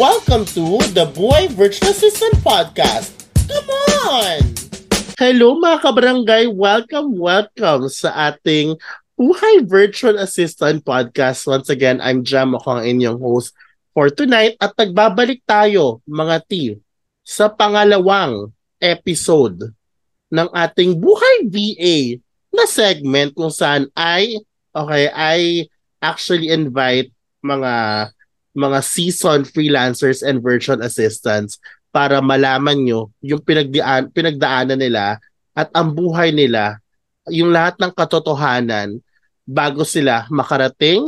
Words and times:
Welcome 0.00 0.48
to 0.56 0.80
the 0.96 1.12
Boy 1.12 1.52
Virtual 1.52 1.92
Assistant 1.92 2.32
Podcast. 2.40 3.12
Come 3.44 3.68
on! 4.08 4.40
Hello 5.20 5.60
mga 5.60 5.76
kabarangay! 5.84 6.48
Welcome, 6.48 7.20
welcome 7.20 7.84
sa 7.92 8.32
ating 8.32 8.80
Buhay 9.20 9.60
Virtual 9.68 10.16
Assistant 10.16 10.80
Podcast. 10.88 11.44
Once 11.44 11.68
again, 11.68 12.00
I'm 12.00 12.24
Jam, 12.24 12.56
ako 12.56 12.80
ang 12.80 12.88
inyong 12.88 13.20
host 13.20 13.52
for 13.92 14.08
tonight 14.08 14.56
at 14.56 14.72
nagbabalik 14.72 15.44
tayo 15.44 16.00
mga 16.08 16.48
team 16.48 16.80
sa 17.20 17.52
pangalawang 17.52 18.56
episode 18.80 19.68
ng 20.32 20.48
ating 20.48 20.96
Buhay 20.96 21.44
VA 21.44 22.16
na 22.48 22.64
segment 22.64 23.36
kung 23.36 23.52
saan 23.52 23.84
ay 23.92 24.40
okay, 24.72 25.12
I 25.12 25.68
actually 26.00 26.48
invite 26.48 27.12
mga 27.44 27.72
mga 28.56 28.78
seasoned 28.82 29.46
freelancers 29.46 30.26
and 30.26 30.42
virtual 30.42 30.82
assistants 30.82 31.62
para 31.90 32.22
malaman 32.22 32.78
nyo 32.82 33.00
yung 33.22 33.42
pinagdaan, 33.42 34.10
pinagdaanan 34.10 34.78
nila 34.78 35.18
at 35.54 35.68
ang 35.74 35.94
buhay 35.94 36.30
nila, 36.30 36.78
yung 37.30 37.50
lahat 37.50 37.78
ng 37.78 37.92
katotohanan 37.94 38.98
bago 39.46 39.82
sila 39.82 40.26
makarating 40.30 41.02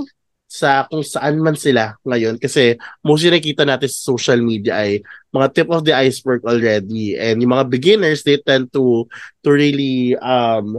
sa 0.52 0.84
kung 0.84 1.01
saan 1.01 1.41
man 1.41 1.56
sila 1.56 1.96
ngayon. 2.05 2.37
Kasi 2.37 2.77
mostly 3.01 3.32
nakita 3.32 3.65
natin 3.65 3.88
sa 3.88 4.12
social 4.12 4.37
media 4.45 4.84
ay 4.84 5.01
mga 5.32 5.48
tip 5.56 5.68
of 5.73 5.80
the 5.87 5.96
iceberg 5.96 6.45
already. 6.45 7.16
And 7.16 7.40
yung 7.40 7.56
mga 7.56 7.73
beginners 7.73 8.20
they 8.20 8.37
tend 8.37 8.68
to 8.77 9.09
to 9.40 9.48
really 9.48 10.12
um 10.20 10.77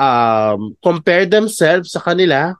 um 0.00 0.72
compare 0.80 1.28
themselves 1.28 1.92
sa 1.92 2.00
kanila 2.00 2.56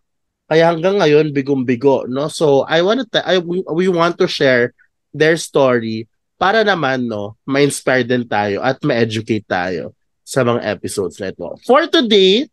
kaya 0.51 0.67
hanggang 0.67 0.99
ngayon 0.99 1.31
bigong-bigo 1.31 2.11
no 2.11 2.27
so 2.27 2.67
I 2.67 2.83
want 2.83 3.07
to 3.07 3.23
I 3.23 3.39
we, 3.39 3.87
want 3.87 4.19
to 4.19 4.27
share 4.27 4.75
their 5.15 5.39
story 5.39 6.11
para 6.35 6.67
naman 6.67 7.07
no 7.07 7.39
ma-inspire 7.47 8.03
din 8.03 8.27
tayo 8.27 8.59
at 8.67 8.83
ma-educate 8.83 9.47
tayo 9.47 9.95
sa 10.31 10.47
mga 10.47 10.63
episodes 10.63 11.19
na 11.19 11.35
ito. 11.35 11.59
For 11.67 11.91
today, 11.91 12.47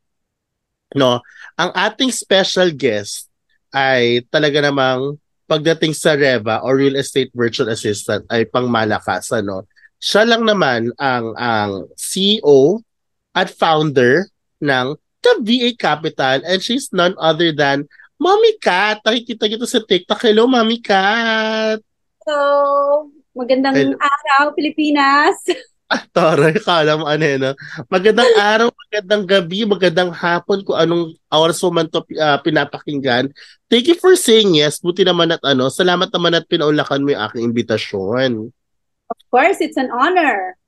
no, 0.97 1.21
ang 1.53 1.71
ating 1.77 2.09
special 2.09 2.73
guest 2.73 3.29
ay 3.69 4.25
talaga 4.33 4.65
namang 4.65 5.21
pagdating 5.45 5.93
sa 5.93 6.17
Reva 6.17 6.65
or 6.65 6.81
Real 6.81 6.97
Estate 6.97 7.29
Virtual 7.37 7.69
Assistant 7.69 8.25
ay 8.33 8.49
pangmalakas 8.49 9.29
ano. 9.29 9.69
Siya 10.01 10.25
lang 10.25 10.49
naman 10.49 10.89
ang 10.97 11.37
ang 11.37 11.85
CEO 11.93 12.81
at 13.37 13.53
founder 13.53 14.25
ng 14.57 14.97
the 15.21 15.41
VA 15.41 15.71
Capital 15.75 16.41
and 16.45 16.59
she's 16.61 16.89
none 16.93 17.15
other 17.17 17.51
than 17.51 17.89
Mommy 18.17 18.57
Cat. 18.57 19.01
Nakikita 19.05 19.45
kita 19.45 19.65
sa 19.69 19.81
TikTok. 19.81 20.21
Hello, 20.21 20.49
Mommy 20.49 20.81
Cat. 20.81 21.81
Hello. 22.25 23.09
Magandang 23.37 23.77
Hello. 23.77 23.97
araw, 23.97 24.43
Pilipinas. 24.57 25.37
Ah, 25.87 26.03
Tara, 26.03 26.51
kala 26.51 26.99
mo 26.99 27.07
ano 27.07 27.23
no? 27.39 27.51
Magandang 27.87 28.27
araw, 28.35 28.67
magandang 28.75 29.23
gabi, 29.23 29.63
magandang 29.63 30.11
hapon 30.11 30.59
kung 30.59 30.75
anong 30.75 31.15
oras 31.31 31.63
mo 31.63 31.71
man 31.71 31.87
to 31.87 32.03
ah, 32.19 32.35
pinapakinggan. 32.43 33.31
Thank 33.71 33.87
you 33.87 33.95
for 33.95 34.11
saying 34.19 34.51
yes. 34.51 34.83
Buti 34.83 35.07
naman 35.07 35.31
at 35.31 35.39
ano, 35.47 35.71
salamat 35.71 36.11
naman 36.11 36.35
at 36.35 36.43
pinaulakan 36.51 37.07
mo 37.07 37.15
yung 37.15 37.23
aking 37.23 37.43
imbitasyon. 37.47 38.51
Of 39.07 39.19
course, 39.31 39.63
it's 39.63 39.79
an 39.79 39.87
honor. 39.87 40.59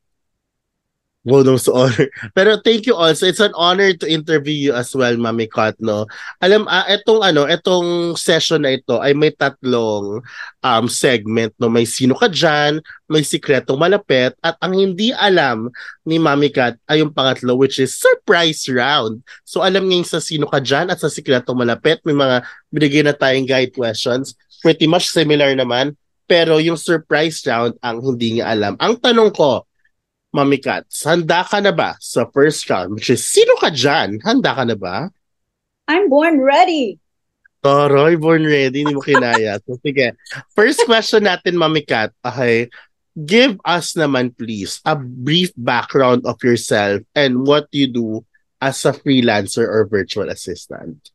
So 1.27 1.75
honor. 1.75 2.07
Pero 2.37 2.63
thank 2.63 2.87
you 2.87 2.95
also. 2.95 3.27
It's 3.27 3.43
an 3.43 3.51
honor 3.59 3.91
to 3.91 4.07
interview 4.07 4.71
you 4.71 4.73
as 4.73 4.95
well, 4.95 5.11
Mami 5.19 5.51
Kat, 5.51 5.75
no? 5.83 6.07
Alam, 6.39 6.63
ah, 6.71 6.87
etong 6.87 7.19
ano, 7.19 7.43
etong 7.43 8.15
session 8.15 8.63
na 8.63 8.79
ito 8.79 9.03
ay 9.03 9.11
may 9.11 9.35
tatlong 9.35 10.23
um, 10.63 10.85
segment, 10.87 11.51
no? 11.59 11.67
May 11.67 11.83
sino 11.83 12.15
ka 12.15 12.31
dyan, 12.31 12.79
may 13.11 13.19
sikretong 13.19 13.75
malapit, 13.75 14.31
at 14.39 14.55
ang 14.63 14.71
hindi 14.71 15.11
alam 15.11 15.67
ni 16.07 16.23
Mami 16.23 16.55
Kat 16.55 16.79
ay 16.87 17.03
yung 17.03 17.11
pangatlo, 17.11 17.59
which 17.59 17.83
is 17.83 17.91
surprise 17.91 18.63
round. 18.71 19.19
So 19.43 19.59
alam 19.59 19.91
niya 19.91 19.99
yung 19.99 20.07
sa 20.07 20.23
sino 20.23 20.47
ka 20.47 20.63
dyan 20.63 20.87
at 20.87 21.03
sa 21.03 21.11
sikretong 21.11 21.59
malapit, 21.59 21.99
may 22.07 22.15
mga 22.15 22.47
binigay 22.71 23.03
na 23.03 23.11
tayong 23.11 23.43
guide 23.43 23.75
questions. 23.75 24.39
Pretty 24.63 24.87
much 24.87 25.11
similar 25.11 25.51
naman, 25.51 25.99
pero 26.31 26.63
yung 26.63 26.79
surprise 26.79 27.43
round 27.43 27.75
ang 27.83 27.99
hindi 27.99 28.39
niya 28.39 28.55
alam. 28.55 28.79
Ang 28.79 29.03
tanong 29.03 29.35
ko, 29.35 29.67
Mami 30.29 30.61
Kat, 30.61 30.85
handa 31.01 31.41
ka 31.41 31.57
na 31.57 31.73
ba 31.73 31.97
sa 31.97 32.29
first 32.29 32.69
round? 32.69 32.93
Which 32.93 33.09
is, 33.09 33.25
sino 33.25 33.57
ka 33.57 33.73
dyan? 33.73 34.21
Handa 34.21 34.53
ka 34.53 34.63
na 34.63 34.77
ba? 34.77 35.09
I'm 35.89 36.05
born 36.05 36.37
ready. 36.37 37.01
Toroy, 37.65 38.13
born 38.13 38.45
ready, 38.45 38.85
hindi 38.85 38.93
mo 38.93 39.01
kinaya. 39.01 39.57
So, 39.65 39.81
sige. 39.81 40.13
First 40.53 40.85
question 40.85 41.25
natin, 41.25 41.57
Mami 41.57 41.81
Kat. 41.81 42.13
Okay. 42.21 42.69
Give 43.17 43.57
us 43.65 43.97
naman, 43.97 44.37
please, 44.37 44.79
a 44.85 44.95
brief 44.95 45.51
background 45.57 46.23
of 46.29 46.39
yourself 46.45 47.01
and 47.17 47.43
what 47.43 47.67
you 47.73 47.89
do 47.89 48.23
as 48.61 48.85
a 48.85 48.93
freelancer 48.93 49.65
or 49.65 49.89
virtual 49.89 50.29
assistant. 50.29 51.09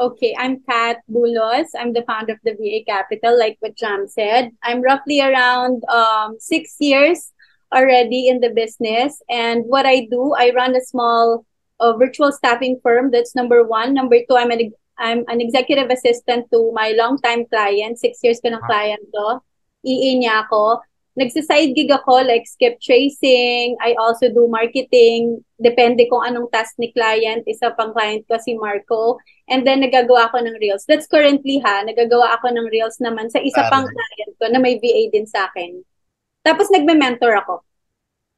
Okay, 0.00 0.32
I'm 0.38 0.64
Kat 0.64 1.04
Bulos. 1.10 1.76
I'm 1.76 1.92
the 1.92 2.06
founder 2.08 2.32
of 2.32 2.40
the 2.40 2.56
VA 2.56 2.80
Capital, 2.88 3.36
like 3.36 3.60
what 3.60 3.76
Jam 3.76 4.08
said. 4.08 4.54
I'm 4.62 4.80
roughly 4.80 5.20
around 5.20 5.84
um, 5.92 6.40
six 6.40 6.78
years 6.80 7.34
already 7.72 8.28
in 8.28 8.40
the 8.40 8.50
business. 8.50 9.22
And 9.28 9.64
what 9.66 9.86
I 9.86 10.06
do, 10.10 10.34
I 10.36 10.52
run 10.54 10.76
a 10.76 10.84
small 10.84 11.44
uh, 11.78 11.96
virtual 11.96 12.32
staffing 12.32 12.80
firm. 12.82 13.10
That's 13.10 13.34
number 13.34 13.64
one. 13.64 13.94
Number 13.94 14.18
two, 14.28 14.36
I'm 14.36 14.50
an, 14.50 14.72
I'm 14.98 15.24
an 15.28 15.40
executive 15.40 15.90
assistant 15.90 16.46
to 16.52 16.72
my 16.74 16.92
longtime 16.96 17.46
client. 17.46 17.98
Six 17.98 18.20
years 18.22 18.40
ko 18.40 18.50
ng 18.50 18.60
client 18.66 19.00
to. 19.14 19.40
EA 19.86 20.20
niya 20.20 20.44
ako. 20.46 20.84
Nagsiside 21.18 21.74
gig 21.74 21.90
ako 21.90 22.22
like 22.22 22.46
skip 22.46 22.78
tracing. 22.80 23.74
I 23.82 23.96
also 23.98 24.30
do 24.30 24.46
marketing. 24.46 25.42
Depende 25.58 26.06
kung 26.06 26.22
anong 26.22 26.52
task 26.52 26.76
ni 26.78 26.92
client. 26.92 27.42
Isa 27.48 27.74
pang 27.74 27.92
client 27.96 28.28
ko 28.30 28.38
si 28.38 28.54
Marco. 28.54 29.18
And 29.50 29.66
then 29.66 29.82
nagagawa 29.82 30.30
ako 30.30 30.46
ng 30.46 30.60
reels. 30.62 30.86
That's 30.86 31.10
currently 31.10 31.58
ha. 31.64 31.82
Nagagawa 31.82 32.38
ako 32.38 32.54
ng 32.54 32.70
reels 32.70 33.02
naman 33.02 33.26
sa 33.32 33.42
isa 33.42 33.66
pang 33.72 33.88
client 33.88 34.32
ko 34.38 34.46
na 34.52 34.62
may 34.62 34.78
VA 34.78 35.10
din 35.10 35.26
sa 35.26 35.50
akin. 35.50 35.82
Tapos 36.40 36.72
nagme-mentor 36.72 37.32
ako. 37.44 37.54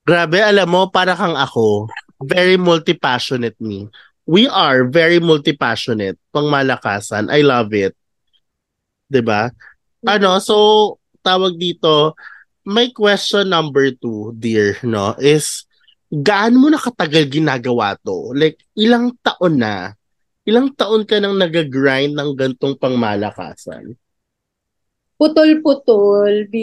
Grabe, 0.02 0.42
alam 0.42 0.66
mo, 0.66 0.90
para 0.90 1.14
kang 1.14 1.38
ako, 1.38 1.86
very 2.26 2.58
multi-passionate 2.58 3.54
me. 3.62 3.86
We 4.26 4.46
are 4.50 4.86
very 4.86 5.18
multi-passionate. 5.22 6.18
Pang 6.30 6.50
malakasan. 6.50 7.30
I 7.30 7.42
love 7.42 7.74
it. 7.74 7.94
'Di 9.10 9.20
ba? 9.22 9.50
Ano, 10.08 10.40
so, 10.42 10.56
tawag 11.22 11.60
dito, 11.60 12.16
may 12.66 12.90
question 12.90 13.50
number 13.50 13.94
two, 13.94 14.34
dear, 14.34 14.74
no, 14.82 15.14
is, 15.20 15.68
gaano 16.10 16.56
mo 16.58 16.68
na 16.72 16.80
katagal 16.80 17.30
ginagawa 17.30 17.94
to? 18.02 18.34
Like, 18.34 18.58
ilang 18.74 19.14
taon 19.22 19.62
na? 19.62 19.94
Ilang 20.42 20.74
taon 20.74 21.06
ka 21.06 21.22
nang 21.22 21.38
nag-grind 21.38 22.18
ng 22.18 22.34
gantong 22.34 22.74
pangmalakasan? 22.74 23.94
Putol-putol, 25.14 26.50
B. 26.50 26.54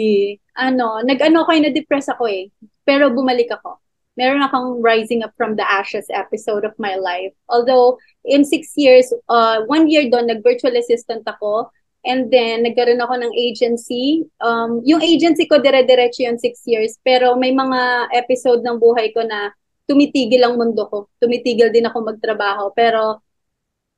Ano, 0.60 1.00
nag-ano 1.00 1.48
ko, 1.48 1.56
na-depress 1.56 2.12
ako 2.12 2.28
eh. 2.28 2.52
Pero 2.84 3.08
bumalik 3.08 3.48
ako. 3.48 3.80
Meron 4.20 4.44
akong 4.44 4.84
rising 4.84 5.24
up 5.24 5.32
from 5.40 5.56
the 5.56 5.64
ashes 5.64 6.04
episode 6.12 6.68
of 6.68 6.76
my 6.76 7.00
life. 7.00 7.32
Although, 7.48 7.96
in 8.28 8.44
six 8.44 8.76
years, 8.76 9.08
uh, 9.32 9.64
one 9.64 9.88
year 9.88 10.04
doon, 10.12 10.28
nag-virtual 10.28 10.76
assistant 10.76 11.24
ako. 11.24 11.72
And 12.04 12.28
then, 12.28 12.68
nagkaroon 12.68 13.00
ako 13.00 13.24
ng 13.24 13.32
agency. 13.32 14.28
Um, 14.44 14.84
yung 14.84 15.00
agency 15.00 15.48
ko, 15.48 15.56
dire-diretso 15.64 16.28
yun 16.28 16.36
six 16.36 16.60
years. 16.68 17.00
Pero 17.00 17.40
may 17.40 17.56
mga 17.56 18.12
episode 18.12 18.60
ng 18.60 18.76
buhay 18.76 19.16
ko 19.16 19.24
na 19.24 19.56
tumitigil 19.88 20.44
ang 20.44 20.60
mundo 20.60 20.84
ko. 20.92 21.08
Tumitigil 21.16 21.72
din 21.72 21.88
ako 21.88 22.04
magtrabaho. 22.04 22.76
Pero, 22.76 23.24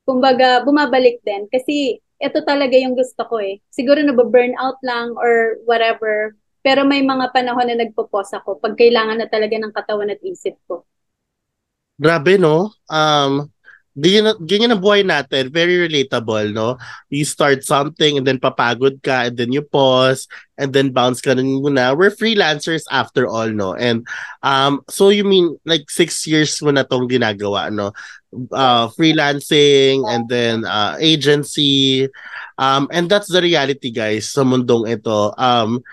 kumbaga, 0.07 0.63
bumabalik 0.63 1.19
din. 1.27 1.51
Kasi, 1.51 1.99
ito 2.23 2.39
talaga 2.47 2.79
yung 2.79 2.95
gusto 2.95 3.27
ko 3.27 3.43
eh. 3.43 3.59
Siguro 3.67 3.99
nababurnout 3.99 4.79
lang 4.79 5.11
or 5.19 5.59
whatever. 5.67 6.39
Pero 6.63 6.87
may 6.87 7.03
mga 7.03 7.35
panahon 7.35 7.67
na 7.67 7.83
nagpo-pause 7.83 8.39
ako 8.39 8.63
pag 8.63 8.79
kailangan 8.79 9.19
na 9.19 9.27
talaga 9.27 9.59
ng 9.59 9.75
katawan 9.75 10.15
at 10.15 10.23
isip 10.23 10.55
ko. 10.63 10.87
Grabe, 11.99 12.39
no? 12.39 12.71
Um, 12.87 13.51
ganyan, 13.93 14.33
ganyan 14.41 14.73
ang 14.73 14.81
buhay 14.81 15.05
natin. 15.05 15.53
Very 15.53 15.77
relatable, 15.85 16.55
no? 16.55 16.79
You 17.11 17.27
start 17.27 17.67
something 17.67 18.17
and 18.17 18.25
then 18.25 18.41
papagod 18.41 19.03
ka 19.03 19.29
and 19.29 19.35
then 19.37 19.51
you 19.53 19.61
pause 19.61 20.25
and 20.57 20.73
then 20.73 20.89
bounce 20.95 21.21
ka 21.21 21.35
rin 21.35 21.61
muna. 21.61 21.93
We're 21.93 22.15
freelancers 22.15 22.87
after 22.89 23.27
all, 23.27 23.51
no? 23.51 23.75
And 23.75 24.07
um, 24.41 24.81
so 24.89 25.11
you 25.11 25.27
mean 25.27 25.59
like 25.67 25.91
six 25.91 26.25
years 26.25 26.57
mo 26.63 26.71
na 26.71 26.87
tong 26.87 27.11
ginagawa, 27.11 27.69
no? 27.69 27.91
Uh, 28.55 28.89
freelancing 28.95 30.07
and 30.09 30.25
then 30.31 30.65
uh, 30.65 30.97
agency. 30.97 32.09
Um, 32.57 32.87
and 32.89 33.09
that's 33.09 33.29
the 33.29 33.41
reality, 33.41 33.91
guys, 33.93 34.33
sa 34.33 34.41
mundong 34.41 34.89
ito. 34.89 35.35
Um, 35.37 35.85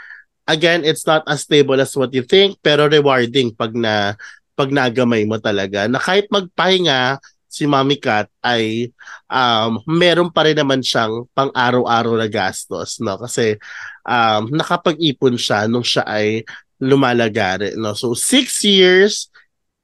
again, 0.50 0.82
it's 0.82 1.06
not 1.06 1.22
as 1.30 1.46
stable 1.46 1.78
as 1.78 1.94
what 1.94 2.10
you 2.10 2.26
think, 2.26 2.58
pero 2.58 2.90
rewarding 2.90 3.54
pag 3.54 3.70
na 3.70 4.18
pag 4.58 4.74
nagamay 4.74 5.22
mo 5.24 5.38
talaga 5.38 5.86
na 5.86 6.02
kahit 6.02 6.26
magpahinga 6.28 7.22
si 7.50 7.66
Mommy 7.66 7.98
Cat 7.98 8.30
ay 8.42 8.90
um, 9.30 9.82
meron 9.86 10.30
pa 10.30 10.46
rin 10.46 10.58
naman 10.58 10.82
siyang 10.82 11.26
pang-araw-araw 11.34 12.14
na 12.18 12.28
gastos, 12.30 13.02
no? 13.02 13.18
Kasi 13.18 13.58
um, 14.06 14.50
nakapag-ipon 14.54 15.34
siya 15.34 15.66
nung 15.66 15.86
siya 15.86 16.06
ay 16.06 16.46
lumalagari, 16.78 17.74
no? 17.74 17.94
So, 17.98 18.14
six 18.14 18.62
years 18.62 19.32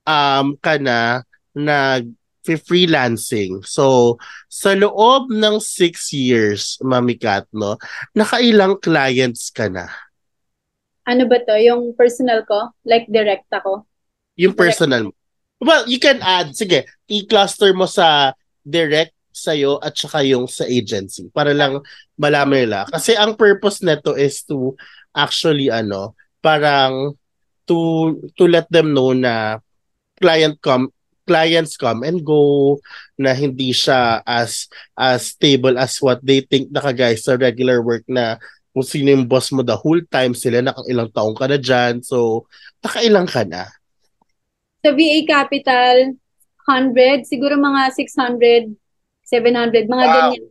um, 0.06 0.54
ka 0.62 0.78
na 0.78 1.26
nag 1.56 2.10
freelancing. 2.46 3.66
So, 3.66 4.16
sa 4.46 4.78
loob 4.78 5.34
ng 5.34 5.58
six 5.58 6.14
years, 6.14 6.78
Mami 6.78 7.18
Kat, 7.18 7.50
no, 7.50 7.74
nakailang 8.14 8.78
clients 8.78 9.50
ka 9.50 9.66
na? 9.66 9.90
Ano 11.06 11.30
ba 11.30 11.38
to? 11.38 11.54
Yung 11.62 11.94
personal 11.94 12.42
ko? 12.42 12.74
Like 12.82 13.06
direct 13.06 13.46
ako? 13.54 13.86
Yung 14.36 14.58
personal 14.58 15.08
mo. 15.08 15.12
Well, 15.56 15.88
you 15.88 15.96
can 15.96 16.20
add, 16.20 16.52
sige, 16.52 16.84
i-cluster 17.08 17.72
mo 17.72 17.88
sa 17.88 18.36
direct 18.60 19.16
sa'yo 19.32 19.80
at 19.80 19.96
saka 19.96 20.24
yung 20.24 20.48
sa 20.48 20.64
agency 20.68 21.28
para 21.32 21.52
lang 21.52 21.80
malaman 22.16 22.68
nila. 22.68 22.80
Kasi 22.88 23.16
ang 23.16 23.36
purpose 23.36 23.80
nito 23.84 24.12
is 24.16 24.44
to 24.44 24.76
actually 25.16 25.68
ano, 25.72 26.16
parang 26.40 27.16
to 27.68 28.16
to 28.36 28.44
let 28.48 28.64
them 28.72 28.96
know 28.96 29.12
na 29.12 29.60
client 30.20 30.56
come 30.64 30.88
clients 31.26 31.74
come 31.74 32.06
and 32.06 32.22
go 32.22 32.78
na 33.18 33.34
hindi 33.34 33.74
siya 33.74 34.22
as 34.22 34.70
as 34.94 35.34
stable 35.34 35.74
as 35.74 35.98
what 35.98 36.22
they 36.22 36.38
think 36.40 36.70
naka 36.70 36.94
guys 36.94 37.26
sa 37.26 37.34
regular 37.34 37.82
work 37.82 38.06
na 38.06 38.38
kung 38.76 38.84
sino 38.84 39.08
yung 39.08 39.24
boss 39.24 39.48
mo 39.56 39.64
the 39.64 39.72
whole 39.72 40.04
time 40.12 40.36
sila 40.36 40.60
nakailang 40.60 41.08
taong 41.16 41.32
ka 41.32 41.48
na 41.48 41.56
dyan 41.56 42.04
so 42.04 42.44
nakailang 42.84 43.24
ka 43.24 43.40
na 43.48 43.72
sa 44.86 44.94
VA 44.94 45.26
Capital, 45.26 46.14
100, 46.62 47.26
siguro 47.26 47.58
mga 47.58 47.90
600, 47.90 48.70
700, 49.26 49.90
mga 49.90 50.04
wow. 50.06 50.14
ganyan. 50.14 50.44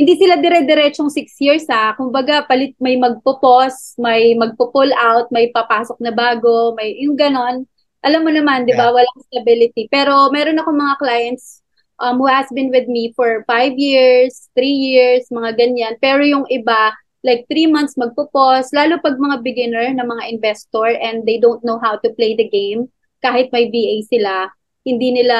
Hindi 0.00 0.16
sila 0.16 0.40
dire-diretsong 0.40 1.12
6 1.12 1.44
years 1.44 1.68
ha. 1.68 1.92
Kumbaga, 1.92 2.48
palit, 2.48 2.72
may 2.80 2.96
magpo-pause, 2.96 4.00
may 4.00 4.32
magpo-pull 4.32 4.88
out, 4.96 5.28
may 5.28 5.52
papasok 5.52 6.00
na 6.00 6.08
bago, 6.08 6.72
may 6.72 6.96
yung 7.04 7.20
ganon. 7.20 7.68
Alam 8.00 8.24
mo 8.24 8.32
naman, 8.32 8.64
di 8.64 8.72
ba, 8.72 8.88
yeah. 8.88 8.96
walang 8.96 9.20
stability. 9.28 9.92
Pero 9.92 10.32
meron 10.32 10.56
ako 10.56 10.72
mga 10.72 10.96
clients 10.96 11.60
um, 12.00 12.16
who 12.16 12.24
has 12.24 12.48
been 12.56 12.72
with 12.72 12.88
me 12.88 13.12
for 13.12 13.44
5 13.44 13.76
years, 13.76 14.48
3 14.56 14.64
years, 14.64 15.28
mga 15.28 15.52
ganyan. 15.60 16.00
Pero 16.00 16.24
yung 16.24 16.48
iba, 16.48 16.96
like 17.20 17.44
3 17.52 17.68
months 17.68 17.94
magpo-pause, 18.00 18.72
lalo 18.72 18.96
pag 19.04 19.20
mga 19.20 19.44
beginner 19.44 19.86
na 19.92 20.04
mga 20.08 20.32
investor 20.32 20.88
and 20.88 21.28
they 21.28 21.36
don't 21.36 21.60
know 21.60 21.76
how 21.80 22.00
to 22.00 22.08
play 22.16 22.32
the 22.32 22.48
game 22.48 22.88
kahit 23.20 23.52
may 23.52 23.68
VA 23.68 24.00
sila, 24.08 24.48
hindi 24.80 25.12
nila 25.12 25.38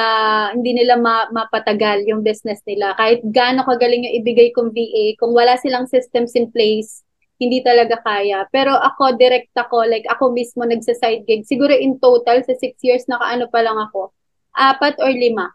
hindi 0.52 0.76
nila 0.76 1.00
ma, 1.00 1.26
mapatagal 1.32 2.04
yung 2.04 2.20
business 2.20 2.60
nila. 2.68 2.92
Kahit 2.94 3.24
gaano 3.24 3.64
kagaling 3.64 4.04
yung 4.04 4.16
ibigay 4.20 4.52
kong 4.52 4.70
VA, 4.76 5.16
kung 5.16 5.32
wala 5.32 5.56
silang 5.56 5.88
systems 5.88 6.36
in 6.36 6.52
place, 6.52 7.02
hindi 7.40 7.64
talaga 7.64 7.96
kaya. 8.04 8.44
Pero 8.52 8.76
ako, 8.76 9.16
direct 9.16 9.56
ako, 9.56 9.88
like 9.88 10.04
ako 10.12 10.36
mismo 10.36 10.60
nagsa-side 10.68 11.24
gig. 11.24 11.48
Siguro 11.48 11.72
in 11.72 11.96
total, 11.96 12.44
sa 12.44 12.52
six 12.52 12.76
years, 12.84 13.08
nakaano 13.08 13.48
pa 13.48 13.64
lang 13.64 13.80
ako. 13.80 14.12
Apat 14.52 15.00
or 15.00 15.08
lima. 15.08 15.48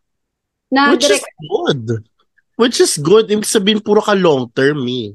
Na 0.74 0.90
Which 0.90 1.06
direct... 1.06 1.22
is 1.22 1.46
good. 1.46 1.84
Which 2.58 2.78
is 2.82 2.94
good. 2.98 3.30
Ibig 3.30 3.46
sabihin, 3.46 3.86
puro 3.86 4.02
ka 4.02 4.18
long 4.18 4.50
term 4.50 4.82
eh. 4.90 5.14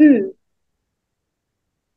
Mm. 0.00 0.32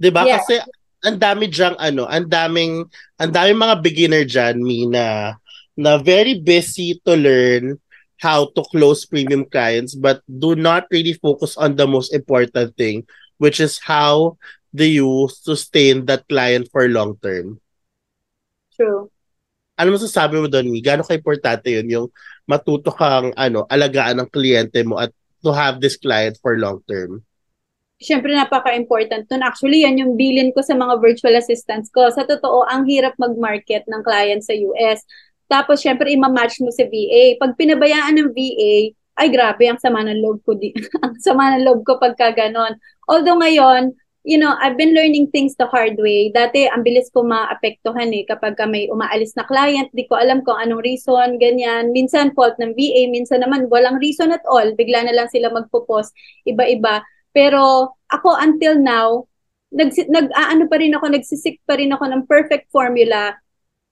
'Di 0.02 0.10
ba? 0.10 0.26
Yeah. 0.26 0.42
Kasi 0.42 0.58
ang 1.06 1.18
dami 1.22 1.46
diyang 1.46 1.78
ano, 1.78 2.10
ang 2.10 2.26
daming 2.26 2.90
ang 3.22 3.30
daming 3.30 3.62
mga 3.62 3.76
beginner 3.86 4.24
diyan 4.26 4.58
mi 4.58 4.90
na 4.90 5.38
na 5.78 6.02
very 6.02 6.42
busy 6.42 6.98
to 7.06 7.14
learn 7.14 7.78
how 8.22 8.50
to 8.54 8.62
close 8.70 9.06
premium 9.06 9.46
clients 9.46 9.98
but 9.98 10.22
do 10.26 10.54
not 10.54 10.86
really 10.94 11.14
focus 11.18 11.58
on 11.58 11.74
the 11.74 11.86
most 11.90 12.14
important 12.14 12.74
thing 12.78 13.02
which 13.42 13.58
is 13.58 13.82
how 13.82 14.38
do 14.70 14.88
you 14.88 15.28
sustain 15.30 16.08
that 16.08 16.26
client 16.32 16.68
for 16.72 16.88
long 16.88 17.20
term. 17.20 17.60
True. 18.76 19.12
Ano 19.76 19.98
masasabi 19.98 20.40
mo 20.40 20.48
doon, 20.48 20.72
Mi? 20.72 20.80
Gano'ng 20.80 21.08
ka-importante 21.08 21.74
yun, 21.74 21.88
yung 21.90 22.08
matuto 22.48 22.94
kang 22.94 23.36
ano, 23.36 23.68
alagaan 23.68 24.24
ng 24.24 24.30
kliyente 24.32 24.80
mo 24.86 25.02
at 25.02 25.12
to 25.42 25.52
have 25.52 25.82
this 25.82 25.98
client 26.00 26.40
for 26.40 26.56
long 26.56 26.80
term? 26.88 27.26
Syempre 28.02 28.34
napaka-important 28.34 29.30
nun. 29.30 29.46
Actually, 29.46 29.86
yan 29.86 30.02
yung 30.02 30.18
bilin 30.18 30.50
ko 30.52 30.66
sa 30.66 30.74
mga 30.74 30.98
virtual 30.98 31.38
assistants 31.38 31.94
ko. 31.94 32.10
Sa 32.10 32.26
totoo, 32.26 32.66
ang 32.66 32.90
hirap 32.90 33.14
mag-market 33.22 33.86
ng 33.86 34.02
client 34.02 34.42
sa 34.42 34.58
US. 34.58 35.06
Tapos, 35.46 35.86
syempre, 35.86 36.10
ima-match 36.10 36.60
mo 36.66 36.74
sa 36.74 36.84
VA. 36.90 37.38
Pag 37.38 37.54
pinabayaan 37.56 38.18
ng 38.18 38.30
VA, 38.34 38.98
ay 39.22 39.28
grabe, 39.30 39.70
ang 39.70 39.78
sama 39.78 40.02
ng 40.02 40.18
loob 40.18 40.42
ko. 40.42 40.58
Di- 40.58 40.74
ang 41.06 41.16
sama 41.22 41.54
ng 41.56 41.64
loob 41.64 41.86
ko 41.86 42.02
pagka 42.02 42.34
ganon. 42.34 42.74
Although 43.06 43.38
ngayon, 43.38 43.94
you 44.24 44.38
know, 44.38 44.54
I've 44.62 44.78
been 44.78 44.94
learning 44.94 45.34
things 45.34 45.58
the 45.58 45.66
hard 45.68 45.98
way. 45.98 46.30
Dati, 46.34 46.70
ang 46.70 46.86
bilis 46.86 47.10
ko 47.10 47.26
maapektuhan 47.26 48.14
eh 48.14 48.26
kapag 48.26 48.58
may 48.70 48.86
umaalis 48.90 49.34
na 49.34 49.46
client, 49.50 49.90
di 49.94 50.06
ko 50.06 50.18
alam 50.18 50.46
kung 50.46 50.58
anong 50.58 50.86
reason, 50.86 51.42
ganyan. 51.42 51.90
Minsan, 51.92 52.34
fault 52.38 52.58
ng 52.62 52.74
VA, 52.78 53.10
minsan 53.10 53.42
naman, 53.42 53.66
walang 53.70 53.98
reason 53.98 54.30
at 54.30 54.46
all. 54.46 54.66
Bigla 54.78 55.10
na 55.10 55.14
lang 55.14 55.30
sila 55.30 55.50
magpo-post, 55.50 56.14
iba-iba. 56.46 57.02
Pero 57.32 57.96
ako 58.12 58.36
until 58.40 58.76
now, 58.80 59.26
nag, 59.72 59.92
nag 59.96 60.28
aano 60.36 60.68
pa 60.68 60.78
rin 60.80 60.96
ako, 60.96 61.06
nagsisik 61.12 61.64
pa 61.64 61.80
rin 61.80 61.96
ako 61.96 62.04
ng 62.12 62.24
perfect 62.28 62.68
formula 62.70 63.36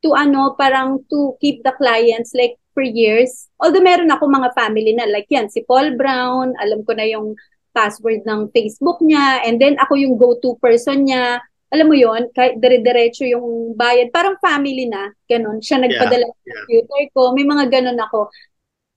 to 0.04 0.16
ano, 0.16 0.56
parang 0.56 1.04
to 1.12 1.36
keep 1.44 1.60
the 1.64 1.76
clients 1.76 2.32
like 2.36 2.56
for 2.72 2.84
years. 2.84 3.52
Although 3.60 3.84
meron 3.84 4.12
ako 4.12 4.32
mga 4.32 4.56
family 4.56 4.96
na 4.96 5.08
like 5.08 5.28
yan, 5.28 5.52
si 5.52 5.64
Paul 5.68 6.00
Brown, 6.00 6.56
alam 6.60 6.84
ko 6.88 6.96
na 6.96 7.04
yung 7.08 7.36
password 7.76 8.24
ng 8.24 8.52
Facebook 8.56 9.00
niya, 9.04 9.44
and 9.44 9.60
then 9.60 9.76
ako 9.80 10.00
yung 10.00 10.16
go-to 10.16 10.56
person 10.64 11.04
niya. 11.06 11.44
Alam 11.70 11.94
mo 11.94 11.96
yon 11.96 12.34
kahit 12.34 12.58
dire-diretso 12.58 13.30
yung 13.30 13.78
bayad, 13.78 14.10
parang 14.10 14.42
family 14.42 14.90
na, 14.90 15.14
ganun. 15.30 15.62
Siya 15.62 15.78
nagpadala 15.78 16.26
yeah, 16.26 16.34
yeah. 16.34 16.56
computer 16.66 17.02
ko, 17.14 17.22
may 17.38 17.46
mga 17.46 17.70
ganun 17.70 18.00
ako. 18.02 18.34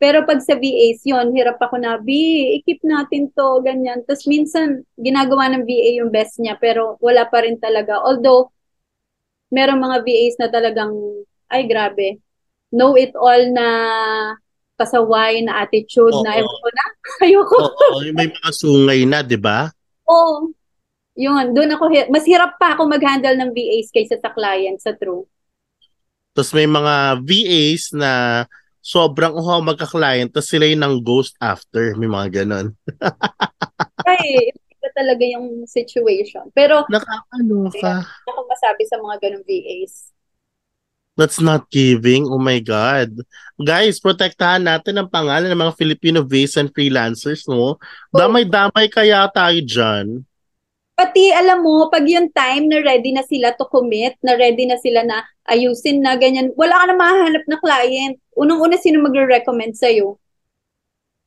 Pero 0.03 0.27
pag 0.27 0.43
sa 0.43 0.59
VAs, 0.59 1.07
yon 1.07 1.31
hirap 1.31 1.63
ako 1.63 1.79
na, 1.79 1.95
B, 1.95 2.11
i-keep 2.59 2.83
natin 2.83 3.31
to, 3.39 3.63
ganyan. 3.63 4.03
Tapos 4.03 4.27
minsan, 4.27 4.83
ginagawa 4.99 5.47
ng 5.55 5.63
VA 5.63 6.03
yung 6.03 6.11
best 6.11 6.43
niya, 6.43 6.59
pero 6.59 6.99
wala 6.99 7.23
pa 7.31 7.47
rin 7.47 7.55
talaga. 7.63 8.03
Although, 8.03 8.51
merong 9.55 9.79
mga 9.79 10.03
VAs 10.03 10.35
na 10.43 10.51
talagang, 10.51 10.91
ay 11.47 11.71
grabe, 11.71 12.19
know 12.75 12.99
it 12.99 13.15
all 13.15 13.47
na 13.55 13.69
pasaway 14.75 15.39
na 15.47 15.63
attitude 15.63 16.19
oo, 16.19 16.25
na, 16.27 16.35
ewan 16.35 16.51
ko 16.51 16.69
na, 16.75 16.85
ayoko. 17.31 17.57
Oo, 17.63 18.03
may 18.11 18.27
mga 18.27 18.51
sungay 18.59 19.01
na, 19.07 19.23
di 19.23 19.39
ba? 19.39 19.71
Oo. 20.11 20.51
Yun, 21.15 21.55
doon 21.55 21.79
ako, 21.79 22.11
mas 22.11 22.27
hirap 22.27 22.59
pa 22.59 22.75
ako 22.75 22.91
mag-handle 22.91 23.39
ng 23.39 23.55
VAs 23.55 23.95
kaysa 23.95 24.19
sa 24.19 24.35
client, 24.35 24.83
sa 24.83 24.99
true. 24.99 25.31
Tapos 26.35 26.51
may 26.51 26.67
mga 26.67 27.23
VAs 27.23 27.95
na 27.95 28.11
sobrang 28.83 29.31
uhaw 29.31 29.63
magka-client 29.63 30.35
tapos 30.35 30.51
sila 30.51 30.67
yung 30.67 30.83
ng 30.83 30.97
ghost 31.07 31.39
after. 31.39 31.95
May 31.95 32.11
mga 32.11 32.43
ganon. 32.43 32.75
Ay, 34.11 34.51
iba 34.51 34.89
talaga 34.93 35.23
yung 35.23 35.63
situation. 35.71 36.51
Pero, 36.51 36.83
nakakano 36.91 37.71
ka. 37.79 38.03
Ako 38.27 38.41
masabi 38.51 38.83
sa 38.91 38.99
mga 38.99 39.17
ganong 39.23 39.47
VAs. 39.47 40.11
That's 41.15 41.39
not 41.39 41.69
giving. 41.69 42.27
Oh 42.27 42.41
my 42.41 42.59
God. 42.59 43.15
Guys, 43.61 44.01
protektahan 44.01 44.65
natin 44.65 44.97
ang 44.97 45.13
pangalan 45.13 45.53
ng 45.53 45.61
mga 45.61 45.77
Filipino 45.77 46.19
VAs 46.25 46.59
and 46.59 46.73
freelancers, 46.73 47.45
no? 47.47 47.77
Damay-damay 48.11 48.89
kaya 48.89 49.29
tayo 49.31 49.61
dyan. 49.61 50.25
Pati 50.97 51.33
alam 51.33 51.65
mo, 51.65 51.93
pag 51.93 52.05
yung 52.09 52.33
time 52.33 52.69
na 52.69 52.81
ready 52.81 53.13
na 53.13 53.25
sila 53.25 53.53
to 53.57 53.69
commit, 53.69 54.17
na 54.25 54.37
ready 54.37 54.65
na 54.65 54.81
sila 54.81 55.05
na 55.05 55.25
ayusin 55.49 56.01
na 56.01 56.17
ganyan, 56.17 56.53
wala 56.57 56.81
ka 56.81 56.85
na 56.89 56.97
mahanap 56.97 57.45
na 57.45 57.57
client. 57.61 58.17
Unang-una, 58.39 58.81
sino 58.81 59.03
magre-recommend 59.05 59.77
sa'yo? 59.77 60.17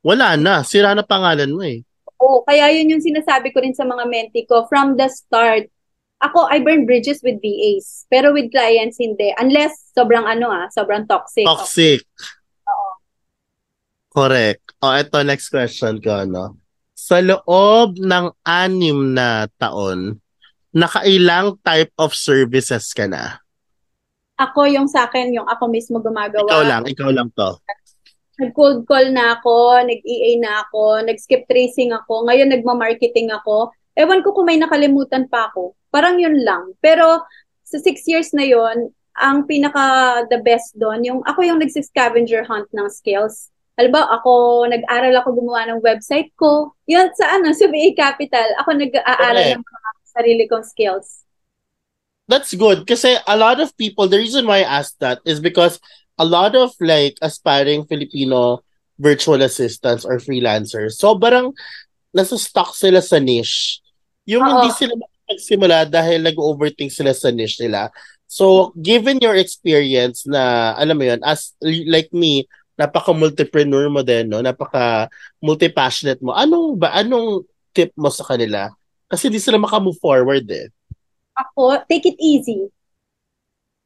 Wala 0.06 0.38
na. 0.38 0.62
Sira 0.62 0.94
na 0.94 1.06
pangalan 1.06 1.54
mo 1.54 1.62
eh. 1.66 1.82
Oo, 2.22 2.46
kaya 2.46 2.72
yun 2.74 2.98
yung 2.98 3.04
sinasabi 3.04 3.52
ko 3.52 3.62
rin 3.62 3.74
sa 3.74 3.86
mga 3.86 4.06
menti 4.10 4.46
ko. 4.46 4.66
From 4.70 4.96
the 4.96 5.10
start, 5.10 5.70
ako, 6.22 6.48
I 6.48 6.62
burn 6.62 6.88
bridges 6.88 7.22
with 7.22 7.42
VAs. 7.42 8.10
Pero 8.10 8.32
with 8.34 8.50
clients, 8.50 8.98
hindi. 8.98 9.34
Unless 9.38 9.94
sobrang 9.94 10.26
ano 10.26 10.50
ah, 10.50 10.70
sobrang 10.72 11.06
toxic. 11.06 11.46
Toxic. 11.46 12.02
Oo. 12.66 12.90
Correct. 14.14 14.64
O, 14.82 14.90
oh, 14.90 14.96
eto 14.96 15.22
next 15.26 15.52
question 15.52 16.00
ko, 16.00 16.24
ano 16.24 16.66
sa 16.96 17.20
loob 17.20 18.00
ng 18.00 18.32
anim 18.48 19.14
na 19.14 19.52
taon, 19.60 20.18
nakailang 20.72 21.60
type 21.62 21.92
of 22.00 22.16
services 22.16 22.96
ka 22.96 23.06
na? 23.06 23.44
Ako 24.36 24.68
yung 24.68 24.92
sa 24.92 25.08
akin, 25.08 25.32
yung 25.32 25.48
ako 25.48 25.72
mismo 25.72 26.04
gumagawa. 26.04 26.48
Ikaw 26.48 26.64
lang, 26.68 26.84
ikaw 26.84 27.10
lang 27.12 27.32
to. 27.32 27.56
Nag-cold 28.36 28.84
call 28.84 29.16
na 29.16 29.40
ako, 29.40 29.80
nag-EA 29.88 30.44
na 30.44 30.68
ako, 30.68 31.08
nag-skip 31.08 31.48
tracing 31.48 31.96
ako, 31.96 32.28
ngayon 32.28 32.52
nagma-marketing 32.52 33.32
ako. 33.32 33.72
Ewan 33.96 34.20
ko 34.20 34.36
kung 34.36 34.52
may 34.52 34.60
nakalimutan 34.60 35.32
pa 35.32 35.48
ako. 35.48 35.72
Parang 35.88 36.20
yun 36.20 36.44
lang. 36.44 36.76
Pero 36.84 37.24
sa 37.64 37.80
six 37.80 38.04
years 38.12 38.36
na 38.36 38.44
yon 38.44 38.92
ang 39.16 39.48
pinaka 39.48 40.28
the 40.28 40.44
best 40.44 40.76
doon, 40.76 41.00
yung 41.08 41.20
ako 41.24 41.48
yung 41.48 41.64
nagsi-scavenger 41.64 42.44
hunt 42.44 42.68
ng 42.76 42.92
skills. 42.92 43.56
Halimbawa, 43.80 44.20
ako, 44.20 44.64
nag-aral 44.68 45.16
ako 45.20 45.36
gumawa 45.40 45.68
ng 45.68 45.80
website 45.84 46.32
ko. 46.36 46.76
Yun 46.88 47.12
sa 47.16 47.40
ano, 47.40 47.52
sa 47.56 47.68
VA 47.72 47.92
Capital, 47.96 48.56
ako 48.60 48.76
nag-aaral 48.76 49.36
Correct. 49.36 49.56
ng 49.56 49.64
mga 49.64 49.90
sarili 50.12 50.44
kong 50.48 50.64
skills. 50.68 51.25
That's 52.26 52.58
good 52.58 52.90
kasi 52.90 53.22
a 53.22 53.38
lot 53.38 53.62
of 53.62 53.76
people, 53.78 54.10
the 54.10 54.18
reason 54.18 54.50
why 54.50 54.66
I 54.66 54.82
asked 54.82 54.98
that 55.00 55.22
is 55.26 55.38
because 55.38 55.78
a 56.18 56.26
lot 56.26 56.58
of 56.58 56.74
like 56.82 57.18
aspiring 57.22 57.86
Filipino 57.86 58.66
virtual 58.98 59.44
assistants 59.44 60.08
or 60.08 60.18
freelancers, 60.18 60.98
sobrang 60.98 61.54
nasa 62.16 62.40
stuck 62.40 62.74
sila 62.74 63.04
sa 63.04 63.20
niche. 63.20 63.84
Yung 64.26 64.42
Oo. 64.42 64.50
hindi 64.50 64.72
sila 64.74 64.96
magsimula 65.28 65.86
dahil 65.86 66.24
nag-overthink 66.24 66.90
sila 66.90 67.12
sa 67.12 67.30
niche 67.30 67.62
nila. 67.62 67.92
So, 68.26 68.74
given 68.80 69.22
your 69.22 69.38
experience 69.38 70.26
na, 70.26 70.74
alam 70.80 70.98
mo 70.98 71.06
yun, 71.06 71.22
as 71.22 71.54
like 71.62 72.10
me, 72.10 72.50
napaka-multipreneur 72.80 73.88
mo 73.92 74.02
din, 74.02 74.32
no? 74.32 74.42
Napaka-multi-passionate 74.42 76.20
mo. 76.26 76.34
Anong 76.34 76.80
ba, 76.80 76.96
anong 76.96 77.46
tip 77.76 77.94
mo 77.96 78.10
sa 78.10 78.26
kanila? 78.26 78.72
Kasi 79.06 79.30
di 79.30 79.38
sila 79.38 79.62
makamove 79.62 80.00
forward 80.02 80.48
eh. 80.50 80.72
Ako, 81.42 81.66
take 81.88 82.06
it 82.12 82.18
easy. 82.20 82.60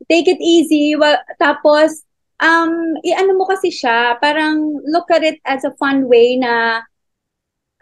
Take 0.10 0.28
it 0.28 0.42
easy. 0.42 0.96
Wa- 0.96 1.22
tapos, 1.40 2.04
um, 2.42 2.96
i-ano 3.04 3.36
mo 3.38 3.46
kasi 3.46 3.70
siya, 3.70 4.18
parang 4.20 4.80
look 4.88 5.12
at 5.12 5.24
it 5.24 5.38
as 5.46 5.64
a 5.64 5.76
fun 5.78 6.08
way 6.08 6.36
na, 6.40 6.82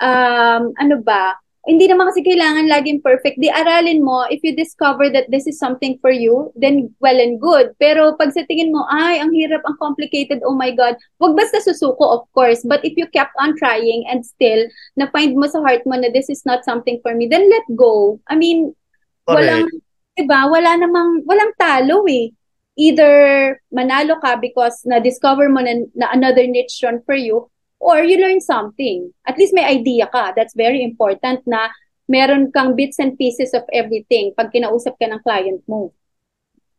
um, 0.01 0.73
ano 0.77 1.01
ba, 1.03 1.35
hindi 1.67 1.83
naman 1.83 2.07
kasi 2.07 2.23
kailangan 2.23 2.71
laging 2.71 3.03
perfect. 3.03 3.43
Di 3.43 3.51
aralin 3.51 3.99
mo, 3.99 4.23
if 4.31 4.39
you 4.39 4.55
discover 4.55 5.11
that 5.11 5.27
this 5.27 5.51
is 5.51 5.59
something 5.59 5.99
for 5.99 6.15
you, 6.15 6.47
then 6.55 6.95
well 7.03 7.19
and 7.19 7.43
good. 7.43 7.75
Pero 7.75 8.15
pag 8.15 8.31
sa 8.31 8.47
tingin 8.47 8.71
mo, 8.71 8.87
ay, 8.87 9.19
ang 9.19 9.35
hirap, 9.35 9.59
ang 9.67 9.75
complicated, 9.75 10.39
oh 10.47 10.55
my 10.55 10.71
God, 10.71 10.95
wag 11.19 11.35
basta 11.35 11.59
susuko, 11.59 12.07
of 12.07 12.23
course. 12.31 12.63
But 12.63 12.87
if 12.87 12.95
you 12.95 13.03
kept 13.11 13.35
on 13.43 13.59
trying 13.59 14.07
and 14.07 14.23
still, 14.23 14.63
na-find 14.95 15.35
mo 15.35 15.51
sa 15.51 15.59
heart 15.59 15.83
mo 15.83 15.99
na 15.99 16.07
this 16.07 16.31
is 16.31 16.47
not 16.47 16.63
something 16.63 17.03
for 17.03 17.11
me, 17.11 17.27
then 17.27 17.51
let 17.51 17.67
go. 17.75 18.23
I 18.31 18.39
mean, 18.39 18.71
walang, 19.27 19.67
diba, 20.15 20.39
wala 20.47 20.71
namang, 20.79 21.21
walang 21.27 21.53
talo 21.59 22.07
eh. 22.07 22.31
Either 22.77 23.57
manalo 23.73 24.21
ka 24.21 24.37
because 24.37 24.85
na-discover 24.85 25.49
mo 25.49 25.59
na, 25.65 25.83
na 25.97 26.13
another 26.13 26.45
niche 26.45 26.81
yun 26.85 27.01
for 27.03 27.17
you, 27.17 27.49
or 27.81 28.01
you 28.01 28.17
learn 28.17 28.41
something. 28.41 29.13
At 29.25 29.37
least 29.37 29.53
may 29.53 29.65
idea 29.65 30.07
ka. 30.07 30.33
That's 30.37 30.53
very 30.53 30.81
important 30.85 31.45
na 31.45 31.69
meron 32.07 32.53
kang 32.53 32.73
bits 32.77 32.97
and 32.97 33.17
pieces 33.17 33.53
of 33.53 33.65
everything 33.73 34.31
pag 34.37 34.53
kinausap 34.53 34.95
ka 34.97 35.05
ng 35.09 35.21
client 35.21 35.61
mo. 35.67 35.93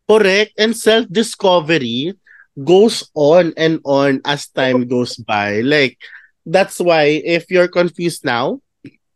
Correct. 0.09 0.57
And 0.57 0.73
self-discovery 0.73 2.17
goes 2.59 3.07
on 3.15 3.53
and 3.55 3.79
on 3.85 4.23
as 4.25 4.49
time 4.49 4.89
goes 4.89 5.21
by. 5.21 5.61
Like, 5.61 6.01
that's 6.47 6.81
why 6.81 7.23
if 7.23 7.51
you're 7.53 7.69
confused 7.69 8.25
now, 8.25 8.59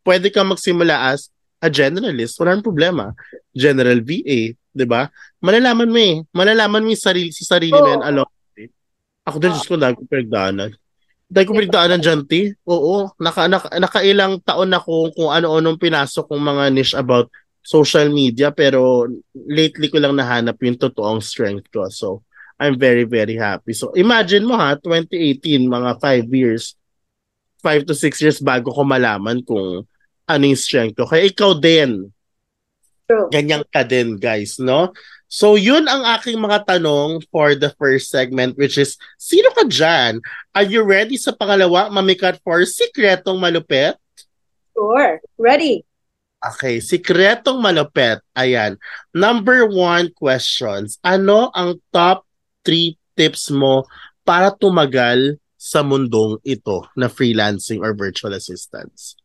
pwede 0.05 0.31
kang 0.31 0.53
magsimula 0.53 1.15
as 1.15 1.33
a 1.63 1.71
generalist. 1.71 2.35
Walang 2.43 2.59
problema. 2.59 3.15
General 3.55 4.03
VA, 4.03 4.51
di 4.51 4.85
ba? 4.85 5.07
Malalaman 5.39 5.87
mo 5.87 5.99
eh. 6.03 6.19
Malalaman 6.35 6.83
mo 6.83 6.91
yung 6.91 6.99
sarili, 6.99 7.31
si 7.31 7.47
sarili 7.47 7.71
mo 7.71 7.79
Oo. 7.79 7.91
yan 7.95 8.03
along 8.03 8.27
the 8.27 8.47
way. 8.51 8.67
Ako 9.23 9.37
din, 9.39 9.49
Oo. 9.49 9.55
Diyos 9.55 9.67
ko, 9.71 9.75
dahil 9.79 9.95
ko 9.95 10.03
pinagdaanan. 10.03 10.69
Dahil 11.31 11.45
ko 11.47 11.53
pinagdaanan 11.55 11.99
dyan, 12.03 12.19
ti. 12.27 12.51
Oo. 12.67 13.15
Naka, 13.15 13.47
naka, 13.47 13.71
nakailang 13.79 14.43
taon 14.43 14.67
na 14.67 14.83
kung, 14.83 15.07
kung 15.15 15.31
ano-anong 15.31 15.79
pinasok 15.79 16.27
kong 16.27 16.43
mga 16.43 16.63
niche 16.75 16.95
about 16.99 17.31
social 17.63 18.11
media 18.11 18.51
pero 18.51 19.07
lately 19.31 19.87
ko 19.87 19.95
lang 19.95 20.19
nahanap 20.19 20.59
yung 20.59 20.75
totoong 20.75 21.23
strength 21.23 21.71
ko. 21.71 21.87
So, 21.87 22.27
I'm 22.59 22.75
very, 22.75 23.07
very 23.07 23.39
happy. 23.39 23.71
So, 23.71 23.95
imagine 23.95 24.43
mo 24.43 24.59
ha, 24.59 24.75
2018, 24.75 25.63
mga 25.63 25.91
5 26.03 26.27
years, 26.35 26.75
5 27.63 27.87
to 27.87 27.95
6 27.95 28.19
years 28.19 28.37
bago 28.43 28.67
ko 28.75 28.83
malaman 28.83 29.39
kung 29.47 29.87
ano 30.27 30.43
yung 30.47 30.59
strength 30.59 30.95
ko. 30.99 31.05
Kaya 31.07 31.27
ikaw 31.27 31.57
din, 31.57 32.11
True. 33.07 33.27
ganyan 33.29 33.63
ka 33.67 33.83
din, 33.83 34.15
guys, 34.15 34.57
no? 34.59 34.95
So, 35.33 35.57
yun 35.57 35.89
ang 35.89 36.05
aking 36.13 36.37
mga 36.37 36.77
tanong 36.77 37.25
for 37.33 37.57
the 37.57 37.73
first 37.81 38.13
segment, 38.13 38.53
which 38.53 38.77
is, 38.77 39.01
sino 39.17 39.49
ka 39.49 39.65
dyan? 39.65 40.21
Are 40.53 40.61
you 40.61 40.85
ready 40.85 41.17
sa 41.17 41.33
pangalawa, 41.33 41.89
mamikat 41.89 42.37
for 42.45 42.61
Sikretong 42.69 43.41
Malupet? 43.41 43.97
Sure. 44.77 45.17
Ready? 45.41 45.81
Okay, 46.37 46.77
Sikretong 46.77 47.57
Malupet. 47.57 48.21
Ayan. 48.37 48.77
Number 49.09 49.65
one 49.65 50.13
questions. 50.13 51.01
Ano 51.01 51.49
ang 51.57 51.81
top 51.89 52.29
three 52.61 52.99
tips 53.17 53.49
mo 53.49 53.89
para 54.21 54.53
tumagal 54.53 55.41
sa 55.57 55.81
mundong 55.81 56.37
ito 56.45 56.85
na 56.93 57.09
freelancing 57.09 57.81
or 57.81 57.97
virtual 57.97 58.37
assistants? 58.37 59.17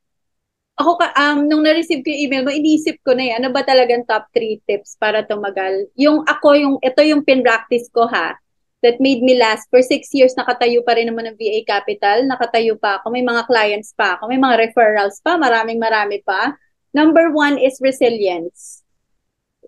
Ako, 0.79 0.95
ka, 0.95 1.11
um, 1.19 1.43
nung 1.51 1.67
na-receive 1.67 2.07
ko 2.07 2.09
yung 2.15 2.23
email 2.31 2.43
mo, 2.47 2.55
inisip 2.55 3.03
ko 3.03 3.11
na 3.11 3.23
eh, 3.27 3.33
ano 3.35 3.51
ba 3.51 3.67
talagang 3.67 4.07
top 4.07 4.31
3 4.31 4.63
tips 4.63 4.95
para 4.95 5.27
tumagal? 5.27 5.91
Yung 5.99 6.23
ako, 6.23 6.55
yung, 6.55 6.75
ito 6.79 7.03
yung 7.03 7.27
pin-practice 7.27 7.91
ko 7.91 8.07
ha, 8.07 8.39
that 8.79 9.03
made 9.03 9.19
me 9.19 9.35
last. 9.35 9.67
For 9.75 9.83
6 9.83 10.07
years, 10.15 10.39
nakatayo 10.39 10.87
pa 10.87 10.95
rin 10.95 11.11
naman 11.11 11.27
ng 11.27 11.37
VA 11.37 11.67
Capital, 11.67 12.23
nakatayo 12.31 12.79
pa 12.79 13.03
ako, 13.03 13.11
may 13.11 13.27
mga 13.27 13.51
clients 13.51 13.91
pa 13.99 14.15
ako, 14.15 14.31
may 14.31 14.39
mga 14.39 14.71
referrals 14.71 15.19
pa, 15.19 15.35
maraming 15.35 15.83
marami 15.83 16.23
pa. 16.23 16.55
Number 16.95 17.35
one 17.35 17.59
is 17.59 17.83
resilience. 17.83 18.87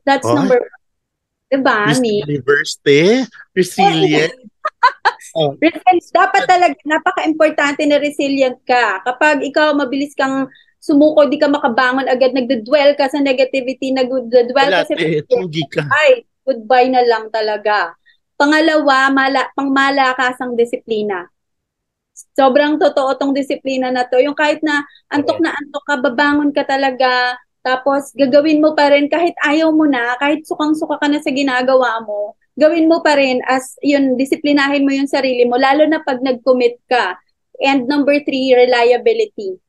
That's 0.07 0.25
Oh. 0.25 0.38
number 0.38 0.62
one. 0.62 0.79
Diba, 1.50 1.90
Miss 1.90 1.99
Mi? 1.99 2.23
Universe, 2.23 2.79
te. 2.79 3.26
Resilient. 3.59 4.31
oh, 5.35 5.59
Resilience, 5.59 6.14
dapat 6.14 6.47
talaga, 6.47 6.79
napaka-importante 6.87 7.83
na 7.90 7.99
resilient 7.99 8.62
ka. 8.62 9.02
Kapag 9.02 9.43
ikaw 9.43 9.75
mabilis 9.75 10.14
kang 10.14 10.47
sumuko, 10.80 11.28
di 11.28 11.37
ka 11.37 11.46
makabangon 11.46 12.08
agad, 12.08 12.32
nagdadwell 12.32 12.96
ka 12.96 13.12
sa 13.12 13.20
negativity, 13.20 13.92
nagdadwell 13.92 14.72
ka 14.72 14.88
sa 14.88 14.96
te. 14.99 15.20
Tunggi 15.28 15.62
ka. 15.68 15.84
ay, 15.84 16.25
goodbye 16.42 16.88
na 16.88 17.04
lang 17.04 17.28
talaga. 17.28 17.92
Pangalawa, 18.40 19.12
mala, 19.12 19.52
pangmalakasang 19.52 20.56
disiplina. 20.56 21.28
Sobrang 22.32 22.80
totoo 22.80 23.12
tong 23.20 23.37
disiplina 23.37 23.92
na 23.92 24.08
to. 24.08 24.16
Yung 24.16 24.32
kahit 24.32 24.64
na 24.64 24.80
antok 25.12 25.44
na 25.44 25.52
antok 25.52 25.84
ka, 25.84 25.94
babangon 26.00 26.49
ka 26.49 26.64
talaga, 26.64 27.37
tapos 27.60 28.16
gagawin 28.16 28.64
mo 28.64 28.72
pa 28.72 28.88
rin 28.88 29.12
kahit 29.12 29.37
ayaw 29.44 29.68
mo 29.68 29.84
na, 29.84 30.16
kahit 30.16 30.49
sukang-suka 30.49 30.96
ka 30.96 31.06
na 31.12 31.20
sa 31.20 31.28
ginagawa 31.28 32.00
mo, 32.00 32.32
gawin 32.56 32.88
mo 32.88 33.04
pa 33.04 33.20
rin 33.20 33.44
as 33.44 33.76
yun, 33.84 34.16
disiplinahin 34.16 34.84
mo 34.84 34.92
yung 34.96 35.08
sarili 35.08 35.44
mo, 35.44 35.60
lalo 35.60 35.84
na 35.84 36.00
pag 36.00 36.25
nag-commit 36.25 36.80
ka. 36.88 37.20
And 37.60 37.84
number 37.84 38.16
three, 38.25 38.56
reliability. 38.56 39.60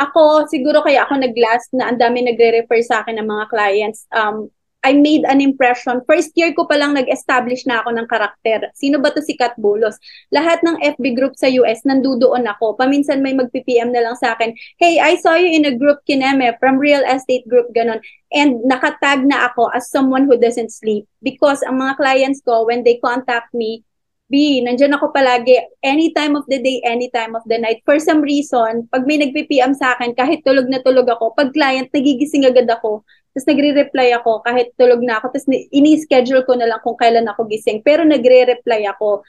Ako, 0.00 0.48
siguro 0.48 0.80
kaya 0.80 1.04
ako 1.04 1.20
nag-last 1.20 1.76
na 1.76 1.92
ang 1.92 2.00
dami 2.00 2.24
nagre-refer 2.24 2.80
sa 2.80 3.04
akin 3.04 3.20
ng 3.20 3.28
mga 3.28 3.44
clients. 3.52 4.08
Um, 4.08 4.48
I 4.80 4.96
made 4.96 5.28
an 5.28 5.44
impression. 5.44 6.00
First 6.08 6.32
year 6.40 6.56
ko 6.56 6.64
pa 6.64 6.80
lang 6.80 6.96
nag-establish 6.96 7.68
na 7.68 7.84
ako 7.84 8.00
ng 8.00 8.08
karakter. 8.08 8.72
Sino 8.72 8.96
ba 8.96 9.12
to 9.12 9.20
si 9.20 9.36
Kat 9.36 9.52
Bulos? 9.60 10.00
Lahat 10.32 10.64
ng 10.64 10.80
FB 10.96 11.04
group 11.12 11.36
sa 11.36 11.52
US, 11.60 11.84
nandudoon 11.84 12.48
ako. 12.48 12.80
Paminsan 12.80 13.20
may 13.20 13.36
mag-PPM 13.36 13.92
na 13.92 14.00
lang 14.00 14.16
sa 14.16 14.32
akin, 14.32 14.56
Hey, 14.80 14.96
I 14.96 15.20
saw 15.20 15.36
you 15.36 15.52
in 15.52 15.68
a 15.68 15.76
group 15.76 16.00
kineme 16.08 16.56
from 16.56 16.80
real 16.80 17.04
estate 17.04 17.44
group, 17.44 17.68
ganon. 17.76 18.00
And 18.32 18.64
nakatag 18.64 19.28
na 19.28 19.52
ako 19.52 19.68
as 19.76 19.92
someone 19.92 20.24
who 20.24 20.40
doesn't 20.40 20.72
sleep. 20.72 21.04
Because 21.20 21.60
ang 21.60 21.76
mga 21.76 22.00
clients 22.00 22.40
ko, 22.40 22.64
when 22.64 22.80
they 22.80 22.96
contact 23.04 23.52
me, 23.52 23.84
B, 24.30 24.62
nandyan 24.62 24.94
ako 24.94 25.10
palagi, 25.10 25.58
any 25.82 26.14
time 26.14 26.38
of 26.38 26.46
the 26.46 26.62
day, 26.62 26.78
any 26.86 27.10
time 27.10 27.34
of 27.34 27.42
the 27.50 27.58
night. 27.58 27.82
For 27.82 27.98
some 27.98 28.22
reason, 28.22 28.86
pag 28.86 29.02
may 29.02 29.18
nag-PPM 29.18 29.74
sa 29.74 29.98
akin, 29.98 30.14
kahit 30.14 30.46
tulog 30.46 30.70
na 30.70 30.78
tulog 30.86 31.10
ako, 31.10 31.34
pag 31.34 31.50
client, 31.50 31.90
nagigising 31.90 32.46
agad 32.46 32.70
ako. 32.70 33.02
Tapos 33.34 33.46
nagre-reply 33.50 34.14
ako 34.14 34.42
kahit 34.46 34.70
tulog 34.78 35.02
na 35.02 35.18
ako. 35.18 35.34
Tapos 35.34 35.46
ini-schedule 35.50 36.46
ko 36.46 36.54
na 36.54 36.70
lang 36.70 36.78
kung 36.82 36.94
kailan 36.94 37.26
ako 37.26 37.50
gising. 37.50 37.82
Pero 37.82 38.06
nagre-reply 38.06 38.86
ako. 38.90 39.26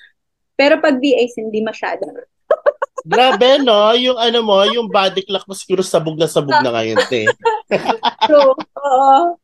Pero 0.53 0.77
pag 0.77 1.01
VAs, 1.01 1.33
hindi 1.37 1.65
masyado. 1.65 2.05
Grabe, 3.01 3.57
no? 3.61 3.97
Yung 3.97 4.21
ano 4.21 4.45
mo, 4.45 4.61
yung 4.69 4.85
body 4.85 5.25
clock 5.25 5.49
mo 5.49 5.57
siguro 5.57 5.81
sabog 5.81 6.17
na 6.21 6.29
sabog 6.29 6.61
na 6.61 6.69
ngayon, 6.69 7.01
te. 7.09 7.25
True. 8.29 8.53
Oo. 8.57 9.41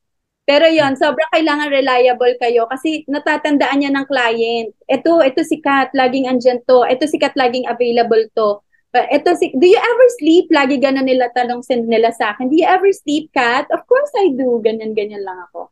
Pero 0.47 0.63
yon 0.63 0.95
sobrang 0.95 1.27
kailangan 1.35 1.67
reliable 1.67 2.39
kayo 2.39 2.71
kasi 2.71 3.03
natatandaan 3.11 3.83
niya 3.83 3.91
ng 3.91 4.07
client. 4.07 4.71
Ito, 4.87 5.19
ito 5.19 5.43
si 5.43 5.59
Kat, 5.59 5.91
laging 5.91 6.31
andyan 6.31 6.63
to. 6.63 6.87
Ito 6.87 7.03
si 7.03 7.19
Kat, 7.19 7.35
laging 7.35 7.67
available 7.67 8.23
to. 8.31 8.63
But 8.95 9.11
ito 9.11 9.35
si, 9.35 9.51
do 9.51 9.67
you 9.67 9.75
ever 9.75 10.07
sleep? 10.15 10.47
Lagi 10.47 10.79
ganun 10.79 11.03
nila 11.03 11.27
tanong 11.35 11.67
send 11.67 11.91
nila 11.91 12.15
sa 12.15 12.31
akin. 12.31 12.47
Do 12.47 12.55
you 12.55 12.63
ever 12.63 12.87
sleep, 12.95 13.35
Kat? 13.35 13.67
Of 13.67 13.83
course 13.83 14.07
I 14.15 14.31
do. 14.31 14.63
Ganyan-ganyan 14.63 15.27
lang 15.27 15.43
ako. 15.51 15.67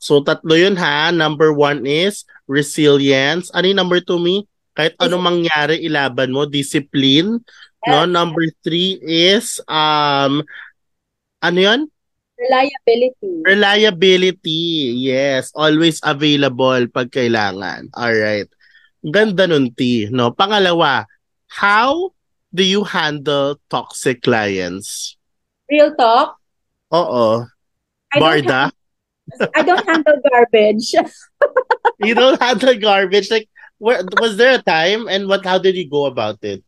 So, 0.00 0.24
tatlo 0.24 0.56
yun 0.56 0.80
ha. 0.80 1.12
Number 1.12 1.52
one 1.52 1.84
is 1.84 2.24
resilience. 2.48 3.52
Ano 3.52 3.68
yung 3.68 3.78
number 3.84 4.00
two, 4.00 4.16
me? 4.16 4.48
Kahit 4.72 4.96
anong 4.98 5.22
mangyari, 5.22 5.84
ilaban 5.84 6.32
mo. 6.32 6.48
Discipline. 6.48 7.44
No? 7.84 8.08
Yes. 8.08 8.10
Number 8.10 8.44
three 8.64 8.96
is, 9.04 9.60
um, 9.68 10.40
ano 11.44 11.58
yun? 11.60 11.80
Reliability. 12.34 13.32
Reliability. 13.46 14.94
Yes. 14.98 15.54
Always 15.54 16.00
available 16.02 16.86
pag 16.90 17.10
kailangan. 17.14 17.94
Alright. 17.94 18.50
Ganda 19.04 19.46
nun, 19.46 19.70
T. 19.76 20.08
No? 20.10 20.32
Pangalawa, 20.32 21.06
how 21.46 22.10
do 22.50 22.64
you 22.64 22.82
handle 22.82 23.60
toxic 23.70 24.22
clients? 24.22 25.16
Real 25.70 25.94
talk? 25.94 26.36
Oo. 26.92 27.44
I 28.14 28.18
Barda? 28.18 28.70
I 29.54 29.62
don't 29.62 29.86
handle 29.86 30.20
garbage. 30.30 30.94
you 32.06 32.14
don't 32.14 32.40
handle 32.40 32.76
garbage. 32.78 33.30
Like, 33.30 33.48
where, 33.78 34.02
was 34.20 34.36
there 34.36 34.58
a 34.58 34.62
time 34.62 35.08
and 35.08 35.28
what? 35.28 35.44
how 35.44 35.58
did 35.58 35.74
you 35.76 35.88
go 35.88 36.06
about 36.06 36.38
it? 36.42 36.62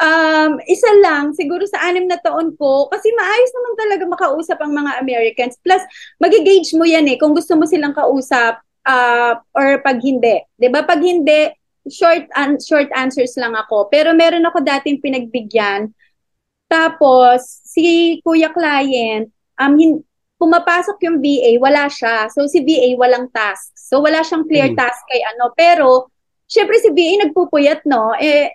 Um, 0.00 0.56
isa 0.64 0.88
lang, 1.04 1.36
siguro 1.36 1.68
sa 1.68 1.84
anim 1.84 2.08
na 2.08 2.16
taon 2.16 2.56
ko, 2.56 2.88
kasi 2.88 3.12
maayos 3.12 3.52
naman 3.52 3.74
talaga 3.76 4.04
makausap 4.08 4.58
ang 4.64 4.72
mga 4.72 4.96
Americans. 4.96 5.60
Plus, 5.60 5.84
magigage 6.16 6.72
mo 6.72 6.88
yan 6.88 7.04
eh, 7.04 7.20
kung 7.20 7.36
gusto 7.36 7.52
mo 7.52 7.68
silang 7.68 7.92
kausap 7.92 8.64
uh, 8.88 9.36
or 9.52 9.84
pag 9.84 10.00
hindi. 10.00 10.40
'Di 10.56 10.68
ba 10.72 10.88
Pag 10.88 11.04
hindi, 11.04 11.52
short, 11.84 12.24
an- 12.32 12.56
short 12.60 12.88
answers 12.96 13.36
lang 13.36 13.52
ako. 13.52 13.92
Pero 13.92 14.16
meron 14.16 14.44
ako 14.48 14.64
dating 14.64 15.04
pinagbigyan. 15.04 15.92
Tapos, 16.70 17.60
si 17.66 18.18
kuya 18.22 18.48
client, 18.54 19.28
um, 19.58 19.74
hin- 19.76 20.04
pumapasok 20.40 20.96
yung 21.04 21.18
VA, 21.20 21.58
wala 21.60 21.90
siya. 21.90 22.30
So, 22.32 22.46
si 22.48 22.62
VA 22.64 22.96
walang 22.96 23.28
task. 23.34 23.74
So, 23.76 24.00
wala 24.00 24.22
siyang 24.24 24.46
clear 24.48 24.72
Hmm. 24.72 24.78
task 24.78 25.04
kay 25.10 25.20
ano. 25.36 25.52
Pero, 25.52 26.08
syempre 26.48 26.78
si 26.80 26.88
VA 26.94 27.26
nagpupuyat, 27.26 27.84
no? 27.84 28.14
Eh, 28.16 28.48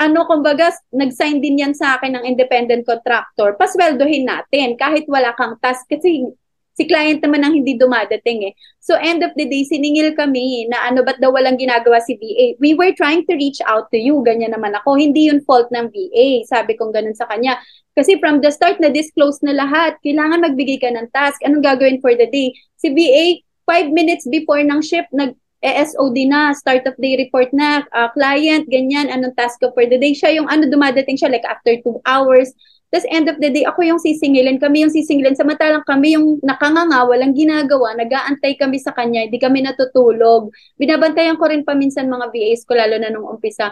ano, 0.00 0.24
kumbaga, 0.24 0.72
nag-sign 0.96 1.44
din 1.44 1.60
yan 1.60 1.76
sa 1.76 2.00
akin 2.00 2.16
ng 2.16 2.24
independent 2.24 2.88
contractor, 2.88 3.52
pasweldohin 3.60 4.24
natin 4.24 4.80
kahit 4.80 5.04
wala 5.04 5.36
kang 5.36 5.60
task 5.60 5.84
kasi 5.92 6.24
si 6.72 6.88
client 6.88 7.20
naman 7.20 7.44
ang 7.44 7.52
hindi 7.52 7.76
dumadating 7.76 8.48
eh. 8.48 8.52
So 8.80 8.96
end 8.96 9.20
of 9.20 9.36
the 9.36 9.44
day, 9.44 9.68
siningil 9.68 10.16
kami 10.16 10.64
na 10.72 10.88
ano 10.88 11.04
ba't 11.04 11.20
daw 11.20 11.28
walang 11.28 11.60
ginagawa 11.60 12.00
si 12.00 12.16
VA. 12.16 12.56
We 12.56 12.72
were 12.72 12.96
trying 12.96 13.28
to 13.28 13.36
reach 13.36 13.60
out 13.68 13.92
to 13.92 14.00
you, 14.00 14.16
ganyan 14.24 14.56
naman 14.56 14.72
ako. 14.72 14.96
Hindi 14.96 15.28
yun 15.28 15.44
fault 15.44 15.68
ng 15.68 15.92
VA. 15.92 16.48
Sabi 16.48 16.80
kong 16.80 16.96
ganun 16.96 17.12
sa 17.12 17.28
kanya. 17.28 17.60
Kasi 17.92 18.16
from 18.16 18.40
the 18.40 18.48
start 18.48 18.80
na 18.80 18.88
disclose 18.88 19.44
na 19.44 19.52
lahat, 19.52 20.00
kailangan 20.00 20.40
magbigay 20.40 20.80
ka 20.80 20.88
ng 20.88 21.12
task. 21.12 21.44
Anong 21.44 21.60
gagawin 21.60 22.00
for 22.00 22.16
the 22.16 22.24
day? 22.32 22.56
Si 22.80 22.88
VA, 22.88 23.44
five 23.68 23.92
minutes 23.92 24.24
before 24.24 24.64
ng 24.64 24.80
shift, 24.80 25.12
nag 25.12 25.36
ESOD 25.60 26.24
na, 26.24 26.56
start 26.56 26.88
of 26.88 26.96
day 26.96 27.20
report 27.20 27.52
na, 27.52 27.84
uh, 27.92 28.08
client, 28.16 28.64
ganyan, 28.72 29.12
anong 29.12 29.36
task 29.36 29.60
ko 29.60 29.68
for 29.76 29.84
the 29.84 30.00
day. 30.00 30.16
Siya 30.16 30.40
yung 30.40 30.48
ano, 30.48 30.64
dumadating 30.64 31.20
siya 31.20 31.28
like 31.28 31.44
after 31.44 31.76
two 31.84 32.00
hours. 32.08 32.56
Tapos 32.90 33.06
end 33.12 33.30
of 33.30 33.38
the 33.38 33.52
day, 33.52 33.62
ako 33.62 33.86
yung 33.86 34.00
sisingilin. 34.02 34.58
Kami 34.58 34.82
yung 34.82 34.90
sisingilin. 34.90 35.38
Samantalang 35.38 35.86
kami 35.86 36.18
yung 36.18 36.42
nakanganga, 36.42 37.06
walang 37.06 37.36
ginagawa, 37.36 37.94
nag-aantay 37.94 38.58
kami 38.58 38.82
sa 38.82 38.90
kanya, 38.90 39.28
hindi 39.28 39.38
kami 39.38 39.62
natutulog. 39.62 40.50
Binabantayan 40.74 41.38
ko 41.38 41.46
rin 41.46 41.62
paminsan 41.62 42.10
mga 42.10 42.34
VAs 42.34 42.66
ko, 42.66 42.74
lalo 42.74 42.98
na 42.98 43.12
nung 43.12 43.30
umpisa. 43.30 43.70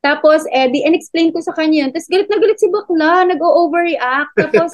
Tapos, 0.00 0.44
eh, 0.48 0.68
di, 0.68 0.84
and-explain 0.84 1.32
ko 1.32 1.40
sa 1.40 1.56
kanya 1.56 1.84
yun. 1.86 1.90
Tapos 1.92 2.08
galit 2.08 2.28
na 2.28 2.40
galit 2.40 2.58
si 2.60 2.68
bakla, 2.68 3.24
nag-overreact. 3.32 4.32
Tapos, 4.36 4.70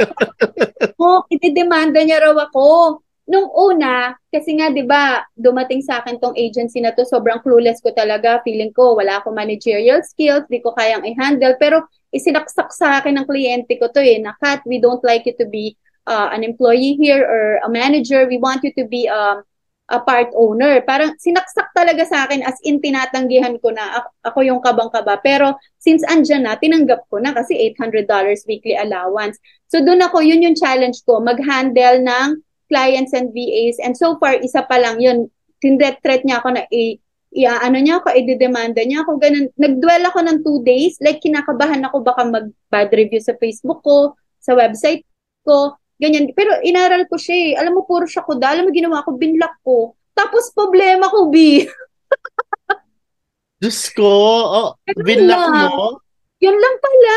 oh, 1.03 1.23
itidemanda 1.31 2.03
niya 2.03 2.23
raw 2.27 2.35
ako 2.49 3.06
nung 3.27 3.51
una, 3.51 4.15
kasi 4.31 4.55
nga 4.55 4.71
'di 4.71 4.87
ba, 4.87 5.27
dumating 5.35 5.83
sa 5.83 6.01
akin 6.01 6.23
tong 6.23 6.39
agency 6.39 6.79
na 6.79 6.95
to, 6.95 7.03
sobrang 7.03 7.43
clueless 7.43 7.83
ko 7.83 7.91
talaga, 7.91 8.39
feeling 8.47 8.71
ko 8.71 8.95
wala 8.95 9.19
akong 9.19 9.35
managerial 9.35 10.01
skills, 10.07 10.47
di 10.47 10.63
ko 10.63 10.71
kayang 10.73 11.03
i-handle, 11.03 11.59
pero 11.59 11.85
isinaksak 12.15 12.71
sa 12.71 13.03
akin 13.03 13.19
ng 13.19 13.27
kliyente 13.27 13.75
ko 13.83 13.91
to 13.91 13.99
eh, 13.99 14.23
na 14.23 14.33
Kat, 14.39 14.63
we 14.65 14.79
don't 14.79 15.03
like 15.03 15.27
you 15.27 15.35
to 15.35 15.45
be 15.51 15.75
uh, 16.07 16.31
an 16.31 16.47
employee 16.47 16.95
here 16.95 17.27
or 17.27 17.59
a 17.67 17.71
manager, 17.71 18.31
we 18.31 18.39
want 18.39 18.63
you 18.63 18.73
to 18.79 18.87
be 18.87 19.11
um, 19.11 19.43
a 19.91 20.03
part 20.03 20.31
owner. 20.35 20.83
Parang 20.83 21.15
sinaksak 21.19 21.71
talaga 21.71 22.03
sa 22.07 22.27
akin 22.27 22.43
as 22.43 22.59
in 22.67 22.83
tinatanggihan 22.83 23.55
ko 23.63 23.71
na 23.71 24.03
ako 24.27 24.43
yung 24.43 24.59
kabang-kaba. 24.59 25.23
Pero 25.23 25.55
since 25.79 26.03
andyan 26.07 26.43
na, 26.43 26.59
tinanggap 26.59 27.07
ko 27.07 27.23
na 27.23 27.31
kasi 27.31 27.55
$800 27.75 28.07
weekly 28.51 28.75
allowance. 28.75 29.39
So 29.71 29.83
doon 29.83 30.03
ako, 30.03 30.27
yun 30.27 30.43
yung 30.43 30.59
challenge 30.59 31.03
ko, 31.07 31.23
mag-handle 31.23 32.03
ng 32.03 32.29
clients 32.67 33.15
and 33.15 33.31
VAs. 33.33 33.79
And 33.83 33.95
so 33.95 34.19
far, 34.19 34.39
isa 34.39 34.63
pa 34.67 34.79
lang 34.79 34.99
yun. 35.03 35.31
Tindet 35.63 36.03
threat 36.05 36.23
niya 36.23 36.43
ako 36.43 36.49
na 36.55 36.63
i- 36.71 37.01
ano 37.37 37.77
niya 37.77 38.01
ako, 38.01 38.17
i-demanda 38.17 38.81
niya 38.81 39.05
ako, 39.05 39.21
ganun. 39.21 39.47
Nag-dwell 39.61 40.05
ako 40.09 40.19
ng 40.25 40.39
two 40.41 40.59
days, 40.65 40.97
like 41.05 41.21
kinakabahan 41.21 41.85
ako 41.85 42.01
baka 42.01 42.23
mag-bad 42.25 42.89
review 42.97 43.21
sa 43.21 43.37
Facebook 43.37 43.85
ko, 43.85 44.17
sa 44.41 44.57
website 44.57 45.05
ko, 45.45 45.77
ganyan. 46.01 46.33
Pero 46.33 46.57
inaral 46.65 47.05
ko 47.11 47.21
siya 47.21 47.37
eh. 47.37 47.51
Alam 47.61 47.81
mo, 47.81 47.83
puro 47.85 48.09
siya 48.09 48.25
ko 48.25 48.39
Alam 48.41 48.69
mo, 48.69 48.71
ginawa 48.73 49.05
ko, 49.05 49.17
binlock 49.17 49.57
ko. 49.61 49.93
Tapos, 50.17 50.49
problema 50.57 51.13
ko, 51.13 51.29
B. 51.29 51.67
Diyos 53.61 53.89
ko, 53.93 54.09
oh, 54.47 54.69
binlock 55.05 55.45
mo? 55.53 56.06
Yun 56.41 56.57
lang 56.57 56.77
pala. 56.79 57.17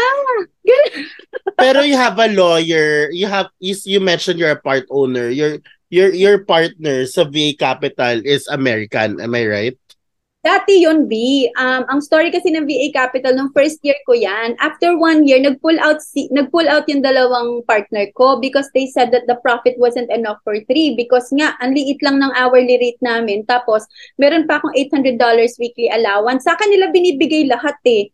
Pero 1.60 1.80
you 1.84 2.00
have 2.00 2.16
a 2.20 2.32
lawyer. 2.32 3.12
You 3.12 3.28
have 3.28 3.52
you, 3.60 3.76
you 3.84 4.00
mentioned 4.00 4.40
you're 4.40 4.56
a 4.56 4.60
part 4.60 4.88
owner. 4.88 5.28
Your 5.28 5.60
your 5.92 6.16
your 6.16 6.48
partner 6.48 7.04
sa 7.04 7.28
VA 7.28 7.52
Capital 7.52 8.24
is 8.24 8.48
American. 8.48 9.20
Am 9.20 9.36
I 9.36 9.44
right? 9.46 9.78
Dati 10.40 10.80
yun, 10.80 11.12
B. 11.12 11.46
Um, 11.60 11.84
ang 11.92 12.00
story 12.00 12.32
kasi 12.32 12.48
ng 12.48 12.64
VA 12.64 12.96
Capital, 12.96 13.36
nung 13.36 13.52
first 13.52 13.84
year 13.84 14.00
ko 14.08 14.16
yan, 14.16 14.56
after 14.64 14.96
one 14.96 15.28
year, 15.28 15.36
nag-pull 15.36 15.76
out, 15.84 16.00
si, 16.00 16.32
nag-pull 16.32 16.64
out 16.72 16.88
yung 16.88 17.04
dalawang 17.04 17.60
partner 17.68 18.08
ko 18.16 18.40
because 18.40 18.72
they 18.72 18.88
said 18.88 19.12
that 19.12 19.28
the 19.28 19.36
profit 19.44 19.76
wasn't 19.76 20.08
enough 20.08 20.40
for 20.48 20.56
three 20.72 20.96
because 20.96 21.28
nga, 21.36 21.60
ang 21.60 21.76
liit 21.76 22.00
lang 22.00 22.24
ng 22.24 22.32
hourly 22.40 22.80
rate 22.80 23.04
namin. 23.04 23.44
Tapos, 23.52 23.84
meron 24.16 24.48
pa 24.48 24.64
akong 24.64 24.72
$800 24.80 25.20
weekly 25.60 25.92
allowance. 25.92 26.48
Sa 26.48 26.56
kanila 26.56 26.88
binibigay 26.88 27.44
lahat 27.44 27.76
eh. 27.84 28.08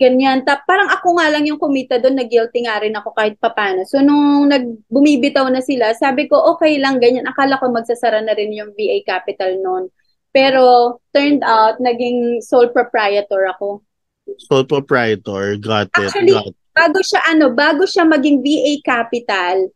Ganyan. 0.00 0.48
Ta 0.48 0.64
parang 0.64 0.88
ako 0.88 1.20
nga 1.20 1.28
lang 1.28 1.44
yung 1.44 1.60
kumita 1.60 2.00
doon, 2.00 2.16
nag-guilty 2.16 2.64
nga 2.64 2.80
rin 2.80 2.96
ako 2.96 3.12
kahit 3.12 3.36
papano. 3.36 3.84
So, 3.84 4.00
nung 4.00 4.48
nagbumibitaw 4.48 5.44
na 5.52 5.60
sila, 5.60 5.92
sabi 5.92 6.24
ko, 6.24 6.40
okay 6.56 6.80
lang, 6.80 6.96
ganyan. 6.96 7.28
Akala 7.28 7.60
ko 7.60 7.68
magsasara 7.68 8.24
na 8.24 8.32
rin 8.32 8.56
yung 8.56 8.72
VA 8.72 9.04
Capital 9.04 9.60
noon. 9.60 9.92
Pero, 10.32 10.96
turned 11.12 11.44
out, 11.44 11.76
naging 11.84 12.40
sole 12.40 12.72
proprietor 12.72 13.44
ako. 13.52 13.84
Sole 14.40 14.64
proprietor, 14.64 15.60
got 15.60 15.92
it. 15.92 16.08
Actually, 16.08 16.32
got 16.32 16.48
it. 16.48 16.56
bago 16.72 16.98
siya, 17.04 17.20
ano, 17.28 17.52
bago 17.52 17.84
siya 17.84 18.08
maging 18.08 18.40
VA 18.40 18.80
Capital, 18.80 19.68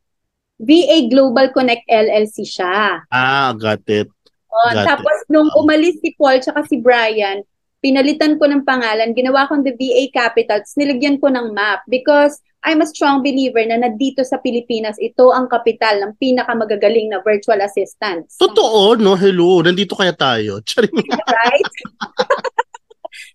VA 0.56 1.04
Global 1.12 1.52
Connect 1.52 1.84
LLC 1.84 2.48
siya. 2.48 3.04
Ah, 3.12 3.52
got 3.52 3.84
it. 3.92 4.08
Oh, 4.48 4.70
Got 4.72 4.87
tapos, 4.88 5.18
nung 5.28 5.52
umalis 5.58 6.00
si 6.00 6.16
Paul 6.16 6.40
tsaka 6.40 6.64
si 6.64 6.80
Brian, 6.80 7.44
pinalitan 7.85 8.40
ko 8.40 8.49
ng 8.49 8.64
pangalan, 8.64 9.12
ginawa 9.12 9.44
kong 9.44 9.61
the 9.61 9.77
VA 9.77 10.09
Capital, 10.09 10.64
nilagyan 10.81 11.20
ko 11.20 11.29
ng 11.29 11.53
map 11.53 11.85
because 11.85 12.40
I'm 12.64 12.81
a 12.81 12.88
strong 12.88 13.20
believer 13.20 13.61
na 13.68 13.77
nandito 13.77 14.25
sa 14.25 14.40
Pilipinas, 14.40 14.97
ito 14.97 15.29
ang 15.37 15.53
kapital 15.53 16.01
ng 16.01 16.16
pinakamagagaling 16.16 17.12
na 17.12 17.20
virtual 17.20 17.61
assistant. 17.61 18.25
Totoo, 18.40 18.97
no? 18.97 19.20
Hello, 19.20 19.61
nandito 19.61 19.92
kaya 19.92 20.16
tayo. 20.16 20.59
Charing, 20.68 20.97
Right? 21.29 21.73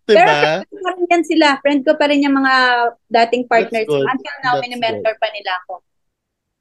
diba? 0.10 0.66
Friend 0.66 0.82
pa 0.82 0.90
rin 0.98 1.06
yan 1.14 1.24
sila. 1.30 1.48
Friend 1.62 1.82
ko 1.86 1.94
pa 1.94 2.06
rin 2.10 2.26
yung 2.26 2.36
mga 2.42 2.54
dating 3.06 3.46
partners. 3.46 3.86
Until 3.86 4.36
now, 4.42 4.58
mini-mentor 4.58 5.14
pa 5.22 5.28
nila 5.30 5.62
ako. 5.62 5.86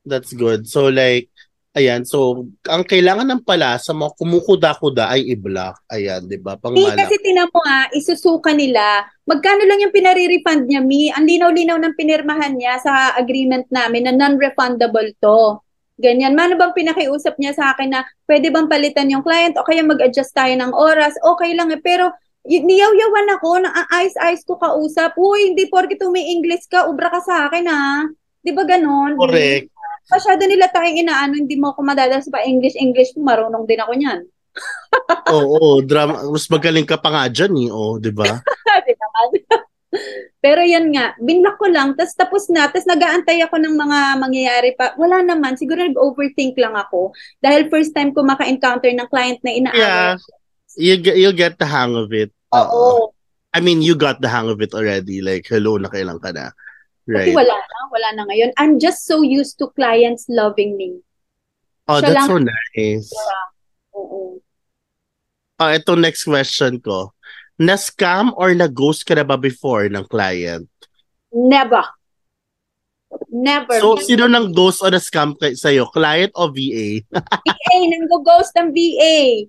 That's 0.05 0.37
good. 0.37 0.69
So 0.69 0.93
like, 0.93 1.33
ayan, 1.77 2.03
so 2.07 2.49
ang 2.65 2.87
kailangan 2.87 3.29
ng 3.29 3.43
pala 3.45 3.77
sa 3.77 3.93
mga 3.93 4.15
kumukuda-kuda 4.17 5.13
ay 5.13 5.29
i-block. 5.35 5.85
Ayan, 5.93 6.25
di 6.25 6.39
ba? 6.41 6.57
Pang 6.57 6.73
Hindi, 6.73 6.89
malak. 6.89 7.07
kasi 7.07 7.17
tinan 7.21 7.49
mo 7.53 7.61
ah, 7.65 7.87
isusuka 7.93 8.55
nila. 8.57 9.05
Magkano 9.29 9.67
lang 9.69 9.83
yung 9.85 9.95
pinare-refund 9.95 10.69
niya, 10.69 10.81
Mi? 10.81 11.13
Ang 11.13 11.29
linaw-linaw 11.29 11.77
ng 11.77 11.95
pinirmahan 11.99 12.57
niya 12.57 12.81
sa 12.81 13.13
agreement 13.19 13.69
namin 13.69 14.09
na 14.09 14.15
non-refundable 14.17 15.13
to. 15.21 15.61
Ganyan. 15.99 16.39
Mano 16.39 16.55
bang 16.55 16.73
pinakiusap 16.73 17.35
niya 17.43 17.59
sa 17.59 17.75
akin 17.75 17.91
na 17.91 18.07
pwede 18.31 18.55
bang 18.55 18.71
palitan 18.71 19.11
yung 19.11 19.27
client 19.27 19.59
o 19.59 19.67
kaya 19.67 19.83
mag-adjust 19.83 20.31
tayo 20.31 20.55
ng 20.55 20.71
oras? 20.71 21.19
Okay 21.19 21.59
lang 21.59 21.75
eh. 21.75 21.83
Pero 21.83 22.15
niyaw-yawan 22.47 23.29
ako 23.35 23.51
na 23.67 23.71
ang 23.75 23.89
ayos-ayos 23.91 24.47
ko 24.47 24.57
kausap. 24.63 25.19
Uy, 25.19 25.53
hindi 25.53 25.67
porkit 25.67 25.99
may 26.09 26.31
English 26.31 26.71
ka, 26.71 26.87
ubra 26.87 27.11
ka 27.11 27.19
sa 27.21 27.51
akin 27.51 27.67
ha. 27.67 28.07
Di 28.39 28.55
ba 28.55 28.63
ganon? 28.63 29.19
Correct. 29.19 29.75
Masyado 30.09 30.43
nila 30.49 30.73
tayong 30.73 31.05
inaano, 31.05 31.37
hindi 31.37 31.57
mo 31.61 31.73
ako 31.73 31.85
madalas 31.85 32.25
pa 32.33 32.45
English-English, 32.45 33.17
marunong 33.21 33.69
din 33.69 33.81
ako 33.81 33.93
niyan. 33.93 34.21
Oo, 35.37 35.85
drama. 35.85 36.25
Mas 36.33 36.49
magaling 36.49 36.89
ka 36.89 36.97
pa 36.97 37.13
nga 37.13 37.25
dyan 37.29 37.55
eh. 37.57 37.69
Oh, 37.71 38.01
di 38.01 38.11
ba? 38.11 38.27
Naman. 38.99 39.29
Pero 40.45 40.61
yan 40.61 40.93
nga, 40.93 41.17
binlock 41.17 41.57
ko 41.57 41.67
lang, 41.73 41.97
tas 41.97 42.13
tapos 42.13 42.53
na, 42.53 42.69
tas 42.69 42.85
nagaantay 42.85 43.41
ako 43.43 43.57
ng 43.57 43.75
mga 43.75 43.99
mangyayari 44.21 44.71
pa. 44.77 44.93
Wala 45.01 45.25
naman, 45.25 45.57
siguro 45.57 45.81
nag-overthink 45.81 46.55
lang 46.61 46.77
ako. 46.77 47.13
Dahil 47.41 47.73
first 47.73 47.97
time 47.97 48.13
ko 48.13 48.21
maka-encounter 48.23 48.93
ng 48.93 49.09
client 49.09 49.41
na 49.43 49.53
inaaway. 49.53 49.81
Yeah. 49.81 50.15
You 50.79 50.95
get, 51.01 51.17
you'll 51.19 51.37
get 51.37 51.59
the 51.59 51.67
hang 51.67 51.97
of 51.97 52.13
it. 52.13 52.31
Oo. 52.55 53.11
I 53.51 53.65
mean, 53.65 53.81
you 53.81 53.97
got 53.97 54.21
the 54.21 54.29
hang 54.29 54.47
of 54.47 54.61
it 54.61 54.77
already. 54.77 55.25
Like, 55.25 55.49
hello, 55.49 55.81
nakailang 55.81 56.21
ka 56.21 56.31
na. 56.31 56.53
Right. 57.09 57.33
Kasi 57.33 57.41
wala 57.41 57.57
na, 57.57 57.79
wala 57.89 58.09
na 58.13 58.23
ngayon. 58.29 58.53
I'm 58.61 58.77
just 58.77 59.09
so 59.09 59.25
used 59.25 59.57
to 59.65 59.73
clients 59.73 60.29
loving 60.29 60.77
me. 60.77 61.01
Oh, 61.89 62.05
Siya 62.05 62.13
that's 62.13 62.17
lang- 62.21 62.29
so 62.29 62.37
nice. 62.45 63.09
Oo. 63.97 64.45
Oh, 65.59 65.71
ito 65.73 65.97
next 65.97 66.29
question 66.29 66.77
ko. 66.79 67.17
Na-scam 67.57 68.31
or 68.37 68.53
na-ghost 68.53 69.09
ka 69.09 69.17
na 69.17 69.25
ba 69.25 69.41
before 69.41 69.89
ng 69.89 70.05
client? 70.07 70.69
Never. 71.33 71.83
Never. 73.33 73.81
So, 73.81 73.97
sino 73.99 74.29
nang 74.29 74.53
ghost 74.53 74.85
o 74.85 74.93
na-scam 74.93 75.33
kay 75.35 75.57
sa'yo? 75.57 75.89
Client 75.89 76.31
o 76.37 76.53
VA? 76.53 77.03
VA, 77.09 77.77
nanggo-ghost 77.97 78.53
ng 78.53 78.69
VA. 78.69 79.49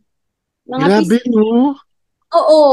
Mga 0.64 0.86
Grabe, 0.88 1.18
pis- 1.20 1.28
no? 1.28 1.76
Oo. 2.40 2.64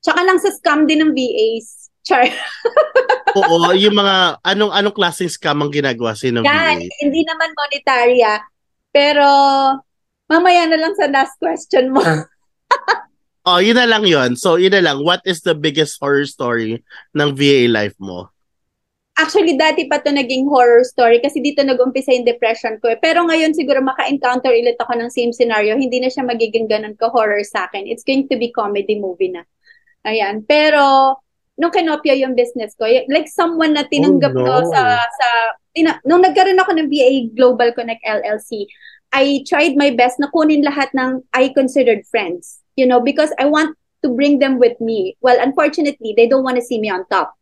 Tsaka 0.00 0.24
lang 0.24 0.40
sa 0.40 0.48
scam 0.48 0.88
din 0.88 1.04
ng 1.04 1.12
VAs. 1.12 1.92
Char. 2.00 2.24
Oo, 3.36 3.70
yung 3.74 3.94
mga, 3.94 4.42
anong 4.42 4.72
anong 4.72 4.96
klaseng 4.96 5.30
scam 5.30 5.60
ang 5.60 5.70
ginagawa 5.70 6.16
sa'yo 6.16 6.40
ng 6.40 6.44
Yan, 6.44 6.78
VA? 6.82 6.90
hindi 6.98 7.20
naman 7.22 7.50
monetary 7.54 8.20
ah. 8.26 8.42
Pero, 8.90 9.26
mamaya 10.26 10.66
na 10.66 10.78
lang 10.78 10.94
sa 10.98 11.06
last 11.06 11.38
question 11.38 11.94
mo. 11.94 12.02
Oh, 13.40 13.56
yun 13.56 13.72
na 13.72 13.88
lang 13.88 14.04
yun. 14.04 14.36
So, 14.36 14.60
yun 14.60 14.76
na 14.76 14.84
lang. 14.84 15.00
What 15.00 15.24
is 15.24 15.40
the 15.40 15.56
biggest 15.56 15.96
horror 15.96 16.28
story 16.28 16.84
ng 17.16 17.32
VA 17.32 17.72
life 17.72 17.96
mo? 17.96 18.28
Actually, 19.16 19.56
dati 19.56 19.88
pa 19.88 19.96
to 19.96 20.12
naging 20.12 20.44
horror 20.44 20.84
story 20.84 21.24
kasi 21.24 21.40
dito 21.40 21.64
nag-umpisa 21.64 22.12
yung 22.12 22.28
depression 22.28 22.76
ko. 22.84 22.92
eh. 22.92 23.00
Pero 23.00 23.24
ngayon 23.24 23.56
siguro 23.56 23.80
maka-encounter 23.80 24.52
ulit 24.52 24.76
ako 24.76 24.92
ng 24.92 25.08
same 25.08 25.32
scenario. 25.32 25.72
Hindi 25.72 26.04
na 26.04 26.12
siya 26.12 26.28
magiging 26.28 26.68
ganun 26.68 26.92
ka-horror 27.00 27.40
sa 27.40 27.64
akin. 27.64 27.88
It's 27.88 28.04
going 28.04 28.28
to 28.28 28.36
be 28.36 28.52
comedy 28.52 29.00
movie 29.00 29.32
na. 29.32 29.48
Ayan. 30.04 30.44
Pero, 30.44 31.16
nung 31.60 31.70
kinopya 31.70 32.16
yung 32.16 32.32
business 32.32 32.72
ko, 32.74 32.88
y- 32.88 33.04
like 33.12 33.28
someone 33.28 33.76
na 33.76 33.84
tinanggap 33.84 34.32
Oh, 34.32 34.40
ko 34.40 34.54
no. 34.64 34.70
sa, 34.72 35.04
sa 35.04 35.28
tina- 35.76 36.00
nung 36.08 36.24
nagkaroon 36.24 36.56
ako 36.56 36.72
ng 36.80 36.88
VA 36.88 37.28
Global 37.36 37.76
Connect 37.76 38.00
LLC, 38.00 38.64
I 39.12 39.44
tried 39.44 39.76
my 39.76 39.92
best 39.92 40.16
na 40.16 40.32
kunin 40.32 40.64
lahat 40.64 40.88
ng 40.96 41.20
I 41.36 41.52
considered 41.52 42.08
friends. 42.08 42.64
You 42.80 42.88
know, 42.88 43.04
because 43.04 43.28
I 43.36 43.44
want 43.44 43.76
to 44.00 44.08
bring 44.08 44.40
them 44.40 44.56
with 44.56 44.80
me. 44.80 45.20
Well, 45.20 45.36
unfortunately, 45.36 46.16
they 46.16 46.24
don't 46.24 46.46
want 46.46 46.56
to 46.56 46.64
see 46.64 46.80
me 46.80 46.88
on 46.88 47.04
top. 47.12 47.36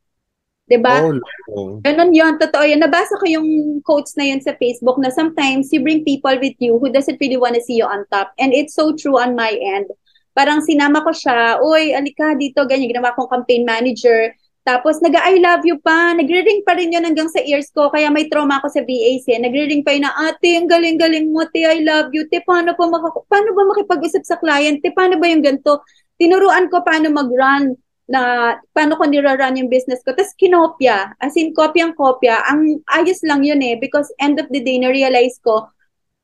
'Di 0.69 0.77
ba? 0.83 1.01
Oh, 1.01 1.17
no. 1.17 1.81
Ganun 1.81 2.13
yun, 2.13 2.37
totoo 2.37 2.67
yun. 2.69 2.83
Nabasa 2.83 3.17
ko 3.17 3.25
yung 3.25 3.81
quotes 3.81 4.13
na 4.21 4.29
yun 4.29 4.43
sa 4.43 4.53
Facebook 4.59 5.01
na 5.01 5.09
sometimes 5.09 5.73
you 5.73 5.81
bring 5.81 6.05
people 6.05 6.35
with 6.37 6.59
you 6.61 6.77
who 6.77 6.93
doesn't 6.93 7.17
really 7.25 7.41
want 7.41 7.57
to 7.57 7.63
see 7.65 7.81
you 7.81 7.89
on 7.89 8.05
top. 8.13 8.37
And 8.37 8.53
it's 8.53 8.77
so 8.77 8.93
true 8.93 9.17
on 9.17 9.33
my 9.33 9.49
end. 9.49 9.89
Parang 10.39 10.63
sinama 10.63 11.03
ko 11.03 11.11
siya, 11.11 11.59
uy, 11.59 11.91
alika 11.99 12.39
dito, 12.39 12.63
ganyan, 12.63 12.95
ginawa 12.95 13.11
kong 13.19 13.27
campaign 13.27 13.67
manager. 13.67 14.31
Tapos 14.63 15.03
nag-I 15.03 15.43
love 15.43 15.67
you 15.67 15.83
pa, 15.83 16.15
nagre-ring 16.15 16.63
pa 16.63 16.79
rin 16.79 16.95
yun 16.95 17.03
hanggang 17.03 17.27
sa 17.27 17.43
ears 17.43 17.75
ko, 17.75 17.91
kaya 17.91 18.07
may 18.07 18.31
trauma 18.31 18.63
ako 18.63 18.71
sa 18.71 18.87
VAC. 18.87 19.35
Nagre-ring 19.43 19.83
pa 19.83 19.99
yun 19.99 20.07
na, 20.07 20.15
ate, 20.31 20.55
ang 20.55 20.71
galing-galing 20.71 21.35
mo, 21.35 21.43
te, 21.51 21.67
I 21.67 21.83
love 21.83 22.15
you, 22.15 22.31
te, 22.31 22.39
paano 22.47 22.79
ba, 22.79 22.85
maka- 22.87 23.27
paano 23.27 23.51
ba 23.51 23.67
makipag-usap 23.67 24.23
sa 24.23 24.39
client, 24.39 24.79
te, 24.79 24.95
paano 24.95 25.19
ba 25.19 25.27
yung 25.27 25.43
ganito? 25.43 25.83
Tinuruan 26.21 26.71
ko 26.71 26.87
paano 26.87 27.11
mag-run 27.11 27.75
na 28.09 28.55
paano 28.77 28.97
ko 28.97 29.05
nirarun 29.05 29.61
yung 29.61 29.73
business 29.73 30.01
ko. 30.07 30.17
Tapos 30.17 30.33
kinopya, 30.39 31.13
as 31.21 31.37
in 31.37 31.53
kopyang-kopya. 31.53 32.41
Ang 32.49 32.81
ayos 32.89 33.21
lang 33.25 33.45
yun 33.45 33.61
eh 33.61 33.77
because 33.77 34.09
end 34.17 34.41
of 34.41 34.49
the 34.49 34.61
day, 34.65 34.81
na-realize 34.81 35.37
ko, 35.45 35.69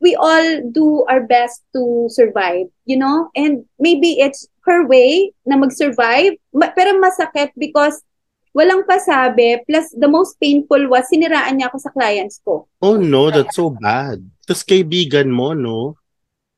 we 0.05 0.13
all 0.21 0.61
do 0.69 1.09
our 1.09 1.25
best 1.25 1.65
to 1.73 2.13
survive, 2.13 2.69
you 2.85 3.01
know? 3.01 3.33
And 3.33 3.65
maybe 3.81 4.21
it's 4.21 4.45
her 4.69 4.85
way 4.85 5.33
na 5.49 5.57
mag-survive, 5.57 6.37
ma- 6.53 6.77
pero 6.77 7.01
masakit 7.01 7.57
because 7.57 8.05
walang 8.53 8.85
pasabi, 8.85 9.65
plus 9.65 9.89
the 9.97 10.07
most 10.07 10.37
painful 10.37 10.93
was 10.93 11.09
siniraan 11.09 11.59
niya 11.59 11.73
ako 11.73 11.81
sa 11.81 11.91
clients 11.97 12.45
ko. 12.45 12.69
Oh, 12.85 13.01
no. 13.01 13.33
That's 13.33 13.57
so 13.57 13.73
bad. 13.73 14.21
Tapos 14.45 14.63
kaibigan 14.63 15.33
mo, 15.33 15.57
no? 15.57 15.97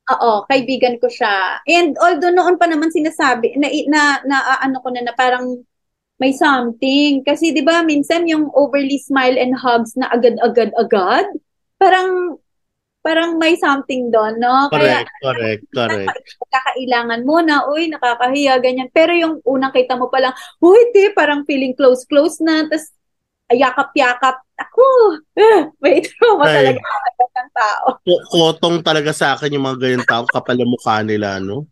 Oo, 0.06 0.32
kaibigan 0.50 0.98
ko 0.98 1.06
siya. 1.06 1.62
And 1.66 1.94
although 2.02 2.34
noon 2.34 2.58
pa 2.58 2.66
naman 2.66 2.90
sinasabi, 2.90 3.54
na, 3.58 3.70
na, 3.86 4.02
na 4.26 4.36
ah, 4.42 4.60
ano 4.66 4.82
ko 4.82 4.90
na, 4.90 5.06
na 5.06 5.14
parang 5.14 5.62
may 6.18 6.34
something. 6.34 7.22
Kasi 7.22 7.54
di 7.54 7.62
ba 7.62 7.82
minsan 7.82 8.26
yung 8.26 8.50
overly 8.54 8.98
smile 9.02 9.38
and 9.38 9.54
hugs 9.56 9.94
na 9.94 10.10
agad-agad-agad, 10.12 11.26
parang 11.80 12.38
parang 13.06 13.38
may 13.38 13.54
something 13.54 14.10
doon, 14.10 14.42
no? 14.42 14.66
Kaya 14.74 15.06
Correct, 15.06 15.12
correct, 15.22 15.62
correct. 15.78 16.18
kakailangan 16.50 17.22
mo 17.22 17.38
na, 17.38 17.62
uy, 17.70 17.86
nakakahiya, 17.86 18.58
ganyan. 18.58 18.90
Pero 18.90 19.14
yung 19.14 19.38
unang 19.46 19.70
kita 19.70 19.94
mo 19.94 20.10
pa 20.10 20.18
lang, 20.18 20.34
uy, 20.58 20.90
te, 20.90 21.14
parang 21.14 21.46
feeling 21.46 21.70
close-close 21.78 22.42
na, 22.42 22.66
tapos 22.66 22.90
yakap-yakap. 23.54 24.42
Ako, 24.58 24.82
eh, 25.38 25.70
may 25.78 26.02
trauma 26.02 26.50
Ay. 26.50 26.74
talaga 26.74 26.82
ng 27.38 27.50
tao. 27.54 27.86
Ko- 28.02 28.24
Kotong 28.34 28.82
talaga 28.82 29.14
sa 29.14 29.38
akin 29.38 29.54
yung 29.54 29.62
mga 29.70 29.78
ganyan 29.78 30.02
tao, 30.02 30.26
kapal 30.26 30.58
ang 30.58 30.72
mukha 30.74 30.98
nila, 31.06 31.38
no? 31.38 31.70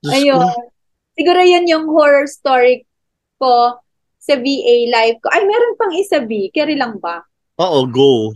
Diyos 0.00 0.16
Ayun. 0.16 0.40
ko. 0.40 0.72
Siguro 1.14 1.40
yun 1.44 1.68
yung 1.68 1.84
horror 1.92 2.26
story 2.26 2.88
ko 3.36 3.78
sa 4.18 4.34
VA 4.40 4.88
life 4.88 5.20
ko. 5.20 5.28
Ay, 5.28 5.44
meron 5.44 5.76
pang 5.76 5.92
isa, 5.92 6.24
B. 6.24 6.48
Carry 6.48 6.74
lang 6.80 6.96
ba? 6.96 7.20
Oo, 7.60 7.84
go. 7.86 8.32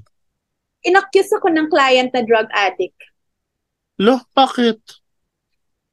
Inaccuse 0.89 1.37
ako 1.37 1.53
ng 1.53 1.69
client 1.69 2.11
na 2.17 2.25
drug 2.25 2.49
addict. 2.51 2.97
Lo, 4.01 4.25
bakit? 4.33 4.81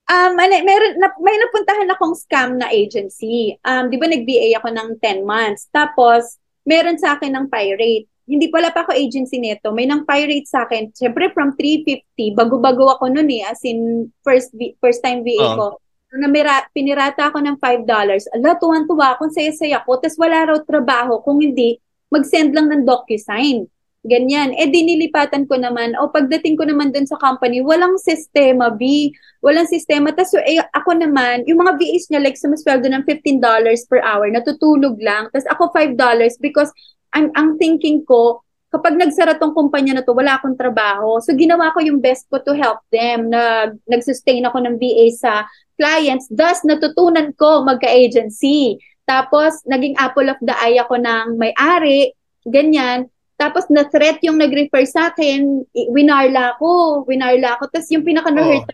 Um, 0.06 0.38
ano, 0.38 0.54
meron, 0.62 1.02
na, 1.02 1.10
may 1.18 1.34
napuntahan 1.36 1.90
akong 1.90 2.14
scam 2.14 2.62
na 2.62 2.70
agency. 2.70 3.58
Um, 3.66 3.90
di 3.90 3.98
ba 3.98 4.06
nag-VA 4.06 4.54
ako 4.62 4.70
ng 4.70 4.90
10 5.02 5.26
months? 5.26 5.66
Tapos, 5.74 6.38
meron 6.62 7.02
sa 7.02 7.18
akin 7.18 7.34
ng 7.34 7.48
pirate. 7.50 8.06
Hindi 8.26 8.50
pala 8.50 8.70
pa 8.70 8.86
ako 8.86 8.94
agency 8.94 9.42
nito. 9.42 9.74
May 9.74 9.90
nang 9.90 10.06
pirate 10.06 10.46
sa 10.46 10.66
akin. 10.66 10.94
Siyempre, 10.94 11.34
from 11.34 11.58
350, 11.58 12.38
bago-bago 12.38 12.90
ako 12.94 13.10
noon 13.10 13.30
eh. 13.34 13.46
As 13.46 13.62
in, 13.66 14.10
first, 14.22 14.54
first 14.78 15.02
time 15.02 15.26
VA 15.26 15.42
Oh. 15.42 15.58
ko. 15.58 15.68
Nung 16.14 16.30
namira, 16.30 16.64
pinirata 16.70 17.34
ako 17.34 17.42
ng 17.42 17.58
$5. 17.58 18.30
Ala, 18.34 18.56
tuwan-tuwa 18.62 19.18
ako, 19.18 19.34
saya-saya 19.34 19.82
ko. 19.82 19.98
Tapos 19.98 20.18
wala 20.22 20.54
raw 20.54 20.58
trabaho. 20.62 21.22
Kung 21.26 21.42
hindi, 21.42 21.82
mag-send 22.14 22.54
lang 22.54 22.70
ng 22.70 22.86
DocuSign. 22.86 23.66
Ganyan. 24.06 24.54
Eh, 24.54 24.70
dinilipatan 24.70 25.50
ko 25.50 25.58
naman. 25.58 25.98
O 25.98 26.14
pagdating 26.14 26.54
ko 26.62 26.70
naman 26.70 26.94
dun 26.94 27.10
sa 27.10 27.18
company, 27.18 27.66
walang 27.66 27.98
sistema, 27.98 28.70
B. 28.70 29.10
Walang 29.42 29.66
sistema. 29.66 30.14
Tapos 30.14 30.38
eh, 30.46 30.62
ako 30.62 31.02
naman, 31.02 31.42
yung 31.50 31.66
mga 31.66 31.74
VAs 31.74 32.06
niya, 32.14 32.22
like, 32.22 32.38
sumasweldo 32.38 32.86
ng 32.86 33.02
$15 33.02 33.42
per 33.90 34.06
hour, 34.06 34.30
natutulog 34.30 34.94
lang. 35.02 35.26
Tapos 35.34 35.50
ako 35.50 35.74
$5 35.74 35.98
because 36.38 36.70
ang, 37.18 37.34
ang 37.34 37.58
thinking 37.58 38.06
ko, 38.06 38.46
kapag 38.70 38.94
nagsara 38.94 39.42
tong 39.42 39.58
kumpanya 39.58 39.98
na 39.98 40.04
to, 40.06 40.14
wala 40.14 40.38
akong 40.38 40.54
trabaho. 40.54 41.18
So, 41.18 41.34
ginawa 41.34 41.74
ko 41.74 41.82
yung 41.82 41.98
best 41.98 42.30
ko 42.30 42.38
to 42.46 42.54
help 42.54 42.86
them. 42.94 43.34
Nag, 43.34 43.82
nag-sustain 43.90 44.46
ako 44.46 44.70
ng 44.70 44.76
VA 44.78 45.10
sa 45.18 45.50
clients. 45.82 46.30
Thus, 46.30 46.62
natutunan 46.62 47.34
ko 47.34 47.66
magka-agency. 47.66 48.78
Tapos, 49.10 49.66
naging 49.66 49.98
apple 49.98 50.30
of 50.30 50.38
the 50.46 50.54
eye 50.62 50.78
ako 50.78 51.02
ng 51.02 51.42
may-ari. 51.42 52.14
Ganyan. 52.46 53.10
Tapos, 53.36 53.68
na-threat 53.68 54.24
yung 54.24 54.40
nag-refer 54.40 54.84
sa 54.88 55.12
akin. 55.12 55.64
Winarla 55.92 56.56
ko. 56.60 57.04
Winarla 57.04 57.60
ko. 57.60 57.68
Tapos, 57.68 57.92
yung 57.92 58.08
pinaka-hurt 58.08 58.68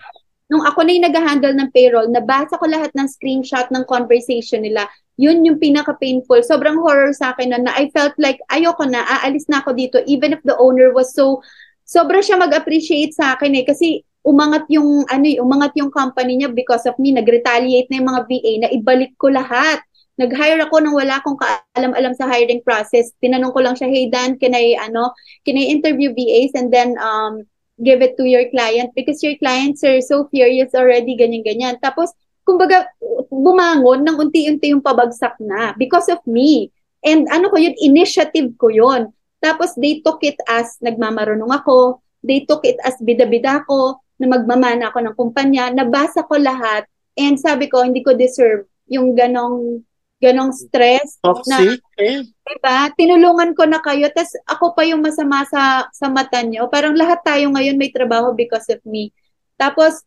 nung 0.51 0.67
ako 0.67 0.83
na 0.83 0.91
yung 0.91 1.07
nag-handle 1.07 1.55
ng 1.55 1.71
payroll, 1.71 2.11
nabasa 2.11 2.59
ko 2.59 2.67
lahat 2.67 2.91
ng 2.91 3.07
screenshot 3.07 3.71
ng 3.71 3.87
conversation 3.87 4.59
nila. 4.59 4.83
Yun 5.15 5.47
yung 5.47 5.63
pinaka-painful. 5.63 6.43
Sobrang 6.43 6.75
horror 6.75 7.15
sa 7.15 7.31
akin 7.31 7.55
na, 7.55 7.57
na 7.63 7.71
I 7.79 7.87
felt 7.95 8.11
like 8.19 8.43
ayoko 8.51 8.83
na, 8.83 8.99
aalis 8.99 9.47
na 9.47 9.63
ako 9.63 9.71
dito 9.71 10.03
even 10.03 10.35
if 10.35 10.43
the 10.43 10.59
owner 10.59 10.91
was 10.91 11.15
so, 11.15 11.39
sobra 11.87 12.19
siya 12.19 12.35
mag-appreciate 12.35 13.15
sa 13.15 13.39
akin 13.39 13.63
eh. 13.63 13.63
Kasi 13.63 14.03
umangat 14.27 14.67
yung, 14.67 15.07
ano 15.07 15.23
eh, 15.23 15.39
umangat 15.39 15.71
yung 15.79 15.87
company 15.87 16.43
niya 16.43 16.51
because 16.51 16.83
of 16.83 16.99
me. 16.99 17.15
Nag-retaliate 17.15 17.87
na 17.87 18.03
yung 18.03 18.09
mga 18.11 18.21
VA 18.27 18.53
na 18.59 18.69
ibalik 18.75 19.15
ko 19.15 19.31
lahat. 19.31 19.79
Nag-hire 20.21 20.61
ako 20.61 20.75
nang 20.85 20.93
wala 20.93 21.17
akong 21.17 21.41
kaalam-alam 21.41 22.13
sa 22.13 22.29
hiring 22.29 22.61
process. 22.61 23.09
Tinanong 23.17 23.49
ko 23.49 23.59
lang 23.65 23.73
siya, 23.73 23.89
hey 23.89 24.05
Dan, 24.05 24.37
can 24.37 24.53
I, 24.53 24.77
ano, 24.77 25.17
can 25.41 25.57
I 25.57 25.73
interview 25.73 26.13
VAs 26.13 26.53
and 26.53 26.69
then, 26.69 26.93
um, 27.01 27.49
give 27.81 28.05
it 28.05 28.13
to 28.21 28.29
your 28.29 28.45
client 28.53 28.93
because 28.93 29.25
your 29.25 29.33
clients 29.41 29.81
are 29.81 29.97
so 30.05 30.29
furious 30.29 30.77
already, 30.77 31.17
ganyan-ganyan. 31.17 31.81
Tapos, 31.81 32.13
kumbaga, 32.45 32.85
bumangon 33.33 34.05
ng 34.05 34.17
unti-unti 34.21 34.77
yung 34.77 34.85
pabagsak 34.85 35.33
na 35.41 35.73
because 35.75 36.05
of 36.13 36.21
me. 36.29 36.69
And 37.01 37.25
ano 37.33 37.49
ko 37.49 37.57
yun, 37.57 37.73
initiative 37.81 38.53
ko 38.61 38.69
yun. 38.69 39.09
Tapos, 39.41 39.73
they 39.73 40.05
took 40.05 40.21
it 40.21 40.37
as 40.45 40.77
nagmamarunong 40.85 41.49
ako. 41.49 42.05
They 42.21 42.45
took 42.45 42.61
it 42.61 42.77
as 42.85 42.93
bida-bida 43.01 43.65
ko 43.65 43.97
na 44.21 44.29
magmamana 44.29 44.93
ako 44.93 45.01
ng 45.01 45.15
kumpanya. 45.17 45.73
Nabasa 45.73 46.21
ko 46.29 46.37
lahat. 46.37 46.85
And 47.17 47.41
sabi 47.41 47.65
ko, 47.65 47.81
hindi 47.81 48.05
ko 48.05 48.13
deserve 48.13 48.69
yung 48.85 49.17
ganong 49.17 49.81
ganong 50.21 50.53
stress 50.53 51.17
na 51.17 51.33
Toxic? 51.33 51.81
eh? 51.97 52.21
Diba? 52.21 52.77
Tinulungan 52.93 53.57
ko 53.57 53.65
na 53.65 53.81
kayo, 53.81 54.05
tas 54.13 54.29
ako 54.45 54.77
pa 54.77 54.85
yung 54.85 55.01
masama 55.01 55.41
sa, 55.49 55.89
sa 55.89 56.07
mata 56.13 56.45
nyo. 56.45 56.69
Parang 56.69 56.93
lahat 56.93 57.25
tayo 57.25 57.49
ngayon 57.49 57.81
may 57.81 57.89
trabaho 57.89 58.31
because 58.37 58.69
of 58.69 58.77
me. 58.85 59.09
Tapos, 59.57 60.05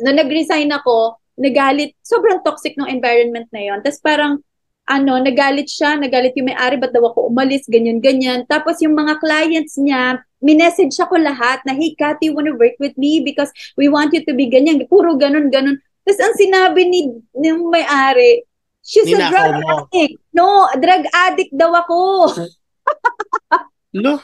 nung 0.00 0.16
nag-resign 0.16 0.72
ako, 0.72 1.20
nagalit, 1.36 1.92
sobrang 2.00 2.40
toxic 2.40 2.76
ng 2.80 2.88
environment 2.88 3.48
na 3.52 3.60
yon. 3.60 3.78
Tapos 3.84 4.00
parang, 4.00 4.40
ano, 4.88 5.12
nagalit 5.22 5.70
siya, 5.70 5.94
nagalit 5.94 6.34
yung 6.34 6.50
may-ari, 6.50 6.76
ba't 6.76 6.90
daw 6.90 7.06
ako 7.12 7.30
umalis, 7.30 7.64
ganyan-ganyan. 7.70 8.44
Tapos 8.50 8.82
yung 8.82 8.98
mga 8.98 9.22
clients 9.22 9.78
niya, 9.78 10.20
minessage 10.42 10.98
ako 10.98 11.22
lahat 11.22 11.62
na, 11.62 11.72
hey, 11.72 11.94
you 12.20 12.34
wanna 12.34 12.52
work 12.58 12.74
with 12.82 12.92
me 12.98 13.22
because 13.22 13.48
we 13.78 13.86
want 13.86 14.10
you 14.10 14.20
to 14.26 14.34
be 14.34 14.50
ganyan. 14.50 14.82
Puro 14.90 15.14
ganun, 15.14 15.48
ganun. 15.48 15.78
Tapos 16.02 16.18
ang 16.18 16.34
sinabi 16.34 16.82
ni 16.90 17.00
ng 17.38 17.70
may-ari, 17.70 18.42
she's 18.82 19.06
a 19.08 19.16
Ninakaw 19.16 19.30
drug 19.30 19.54
mo. 19.62 19.70
addict. 19.88 20.14
No, 20.34 20.46
drug 20.76 21.02
addict 21.14 21.52
daw 21.54 21.70
ako. 21.72 21.98
No? 23.92 24.18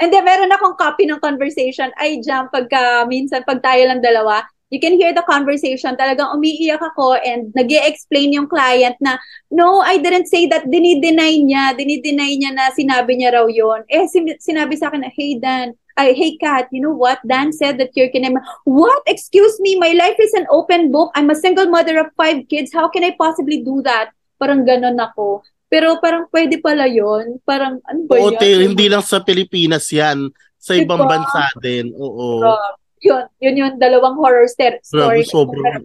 And 0.00 0.08
then, 0.08 0.24
meron 0.24 0.48
akong 0.48 0.80
copy 0.80 1.04
ng 1.04 1.20
conversation. 1.20 1.92
Ay, 2.00 2.24
jam, 2.24 2.48
pagka, 2.48 3.04
minsan, 3.04 3.44
pag 3.44 3.60
tayo 3.60 3.84
lang 3.84 4.00
dalawa, 4.00 4.40
you 4.72 4.80
can 4.80 4.96
hear 4.96 5.12
the 5.12 5.20
conversation. 5.28 5.92
Talagang 5.92 6.32
umiiyak 6.32 6.80
ako 6.80 7.20
and 7.20 7.52
nag 7.52 7.68
explain 7.68 8.32
yung 8.32 8.48
client 8.48 8.96
na, 9.04 9.20
no, 9.52 9.84
I 9.84 10.00
didn't 10.00 10.32
say 10.32 10.48
that. 10.48 10.64
Dinideny 10.64 11.44
niya. 11.44 11.76
Dinideny 11.76 12.40
niya 12.40 12.56
na 12.56 12.72
sinabi 12.72 13.20
niya 13.20 13.36
raw 13.36 13.46
yon. 13.50 13.84
Eh, 13.92 14.08
sin- 14.08 14.40
sinabi 14.40 14.80
sa 14.80 14.88
akin 14.88 15.04
na, 15.04 15.12
hey, 15.12 15.36
Dan, 15.36 15.76
ay, 16.00 16.16
hey, 16.16 16.32
Kat, 16.40 16.72
you 16.72 16.80
know 16.80 16.96
what? 16.96 17.20
Dan 17.28 17.52
said 17.52 17.76
that 17.76 17.92
you're 17.92 18.08
kinema. 18.08 18.40
What? 18.64 19.04
Excuse 19.04 19.60
me, 19.60 19.76
my 19.76 19.92
life 19.92 20.16
is 20.16 20.32
an 20.32 20.48
open 20.48 20.88
book. 20.88 21.12
I'm 21.12 21.28
a 21.28 21.36
single 21.36 21.68
mother 21.68 22.00
of 22.00 22.08
five 22.16 22.48
kids. 22.48 22.72
How 22.72 22.88
can 22.88 23.04
I 23.04 23.12
possibly 23.12 23.60
do 23.60 23.84
that? 23.84 24.16
Parang 24.40 24.64
ganon 24.64 24.96
ako. 24.96 25.44
Pero 25.68 26.00
parang 26.00 26.26
pwede 26.32 26.58
pala 26.58 26.88
yon 26.88 27.38
Parang, 27.44 27.78
ano 27.84 28.00
ba 28.08 28.16
yan? 28.16 28.72
hindi 28.72 28.88
lang 28.88 29.04
sa 29.04 29.20
Pilipinas 29.20 29.86
yan. 29.92 30.32
Sa 30.56 30.72
ibang 30.76 31.04
Diba? 31.04 31.20
bansa 31.20 31.52
din. 31.60 31.92
Oo. 31.94 32.40
Grabe. 32.40 32.80
yun, 33.00 33.24
yun 33.40 33.54
yung 33.56 33.72
dalawang 33.80 34.16
horror 34.20 34.44
st- 34.48 34.80
Grabe, 34.92 35.24
story. 35.24 35.24
sobrang... 35.24 35.84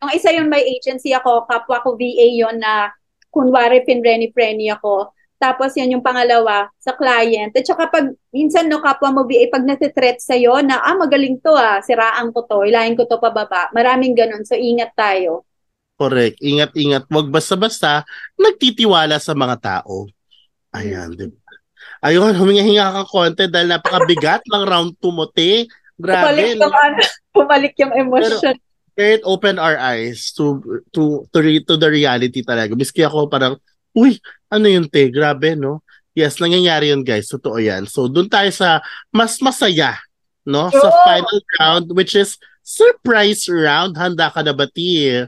Yung 0.00 0.12
isa 0.16 0.32
yun 0.32 0.48
may 0.48 0.64
agency 0.64 1.12
ako, 1.12 1.44
kapwa 1.44 1.80
ko 1.84 1.96
VA 1.96 2.28
yun 2.32 2.56
na 2.60 2.92
kunwari 3.32 3.84
pinreni-preni 3.84 4.72
ako. 4.72 5.12
Tapos 5.40 5.72
yan 5.72 5.96
yung 5.96 6.04
pangalawa 6.04 6.68
sa 6.76 6.92
client. 6.92 7.48
At 7.56 7.64
saka 7.64 7.88
pag 7.88 8.12
minsan 8.28 8.68
no 8.68 8.84
kapwa 8.84 9.08
mo 9.08 9.22
VA 9.24 9.48
pag 9.48 9.64
natitreat 9.64 10.20
sa'yo 10.20 10.60
na 10.60 10.84
ah 10.84 10.92
magaling 10.92 11.40
to 11.40 11.56
ah, 11.56 11.80
siraan 11.80 12.28
ko 12.36 12.44
to, 12.44 12.68
ilahin 12.68 12.92
ko 12.92 13.08
to 13.08 13.16
pababa. 13.16 13.72
Maraming 13.72 14.12
ganun. 14.12 14.44
So 14.44 14.52
ingat 14.52 14.92
tayo. 14.92 15.48
Correct. 15.96 16.40
Ingat-ingat. 16.40 17.08
Huwag 17.08 17.32
basta-basta 17.32 18.04
nagtitiwala 18.36 19.16
sa 19.16 19.32
mga 19.32 19.56
tao. 19.60 20.08
Ayan, 20.76 21.12
di 21.12 21.28
ba? 21.28 21.40
Ayun, 22.00 22.32
huminga-hinga 22.32 22.96
ka 22.96 23.04
konti 23.04 23.44
dahil 23.48 23.68
napakabigat 23.68 24.40
ng 24.48 24.64
round 24.64 24.96
2 25.04 25.12
mo, 25.12 25.28
te. 25.28 25.68
Grabe. 26.00 26.32
Pumalik 26.32 26.56
yung 26.56 26.76
ano, 26.76 27.00
pumalik 27.36 27.74
yung 27.76 27.92
emotion. 27.92 28.54
It 28.96 29.20
opened 29.24 29.60
our 29.60 29.76
eyes 29.76 30.32
to 30.36 30.60
to 30.92 31.24
to, 31.32 31.38
re, 31.40 31.60
to 31.64 31.76
the 31.76 31.88
reality 31.88 32.40
talaga. 32.40 32.72
Miski 32.72 33.04
ako 33.04 33.28
parang, 33.28 33.60
uy, 33.92 34.16
ano 34.50 34.66
yun, 34.66 34.90
te? 34.90 35.06
Grabe, 35.08 35.54
no? 35.54 35.80
Yes, 36.12 36.42
nangyayari 36.42 36.90
yun, 36.90 37.06
guys. 37.06 37.30
Totoo 37.30 37.56
yan. 37.62 37.86
So, 37.86 38.10
dun 38.10 38.26
tayo 38.26 38.50
sa 38.50 38.82
mas 39.14 39.38
masaya, 39.38 39.94
no? 40.42 40.68
Sa 40.74 40.90
Oo. 40.90 41.00
final 41.06 41.38
round, 41.56 41.86
which 41.94 42.18
is 42.18 42.34
surprise 42.66 43.46
round. 43.46 43.94
Handa 43.94 44.28
ka 44.28 44.42
na 44.42 44.50
ba, 44.50 44.66
ti? 44.66 45.22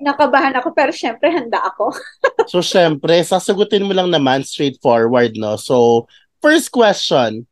Nakabahan 0.00 0.56
ako 0.58 0.74
pero 0.74 0.90
syempre 0.90 1.30
handa 1.30 1.60
ako. 1.62 1.92
So, 2.44 2.60
syempre, 2.60 3.16
sasagutin 3.24 3.88
mo 3.88 3.96
lang 3.96 4.12
naman 4.12 4.44
straightforward, 4.44 5.32
no? 5.40 5.56
So, 5.56 6.04
first 6.44 6.68
question, 6.68 7.48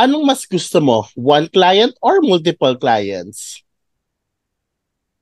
anong 0.00 0.24
mas 0.24 0.48
gusto 0.48 0.80
mo? 0.80 1.04
One 1.12 1.44
client 1.52 1.92
or 2.00 2.24
multiple 2.24 2.72
clients? 2.72 3.60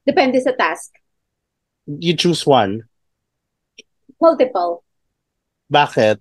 Depende 0.07 0.39
sa 0.39 0.55
task. 0.55 0.95
You 1.91 2.15
choose 2.15 2.47
one. 2.47 2.87
Multiple. 4.23 4.87
Bakit? 5.69 6.19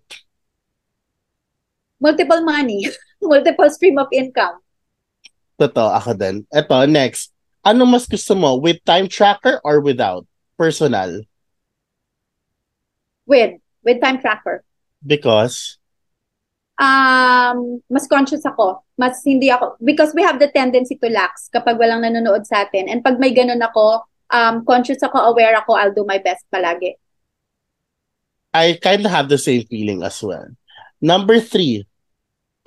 Multiple 2.00 2.44
money. 2.44 2.88
Multiple 3.24 3.72
stream 3.74 3.98
of 3.98 4.12
income. 4.14 4.62
Totoo, 5.58 5.90
ako 5.90 6.14
din. 6.14 6.46
Ito, 6.54 6.86
next. 6.86 7.34
Anong 7.66 7.98
mas 7.98 8.06
gusto 8.06 8.38
mo? 8.38 8.62
With 8.62 8.78
time 8.86 9.10
tracker 9.10 9.58
or 9.66 9.82
without? 9.82 10.30
Personal. 10.54 11.26
With. 13.26 13.58
With 13.82 13.98
time 13.98 14.22
tracker. 14.22 14.62
Because? 15.02 15.82
um, 16.78 17.82
mas 17.90 18.08
conscious 18.08 18.46
ako. 18.46 18.82
Mas 18.98 19.22
hindi 19.26 19.50
ako, 19.50 19.78
because 19.82 20.14
we 20.14 20.22
have 20.26 20.40
the 20.42 20.50
tendency 20.50 20.98
to 20.98 21.10
lax 21.10 21.50
kapag 21.54 21.78
walang 21.78 22.02
nanonood 22.02 22.46
sa 22.46 22.66
atin. 22.66 22.90
And 22.90 23.02
pag 23.06 23.22
may 23.22 23.34
ganun 23.34 23.62
ako, 23.62 24.06
um, 24.34 24.66
conscious 24.66 25.02
ako, 25.02 25.34
aware 25.34 25.54
ako, 25.58 25.78
I'll 25.78 25.94
do 25.94 26.06
my 26.06 26.18
best 26.22 26.46
palagi. 26.50 26.98
I 28.54 28.80
kind 28.82 29.06
of 29.06 29.12
have 29.12 29.30
the 29.30 29.38
same 29.38 29.64
feeling 29.68 30.04
as 30.04 30.22
well. 30.24 30.48
Number 31.02 31.40
three. 31.40 31.86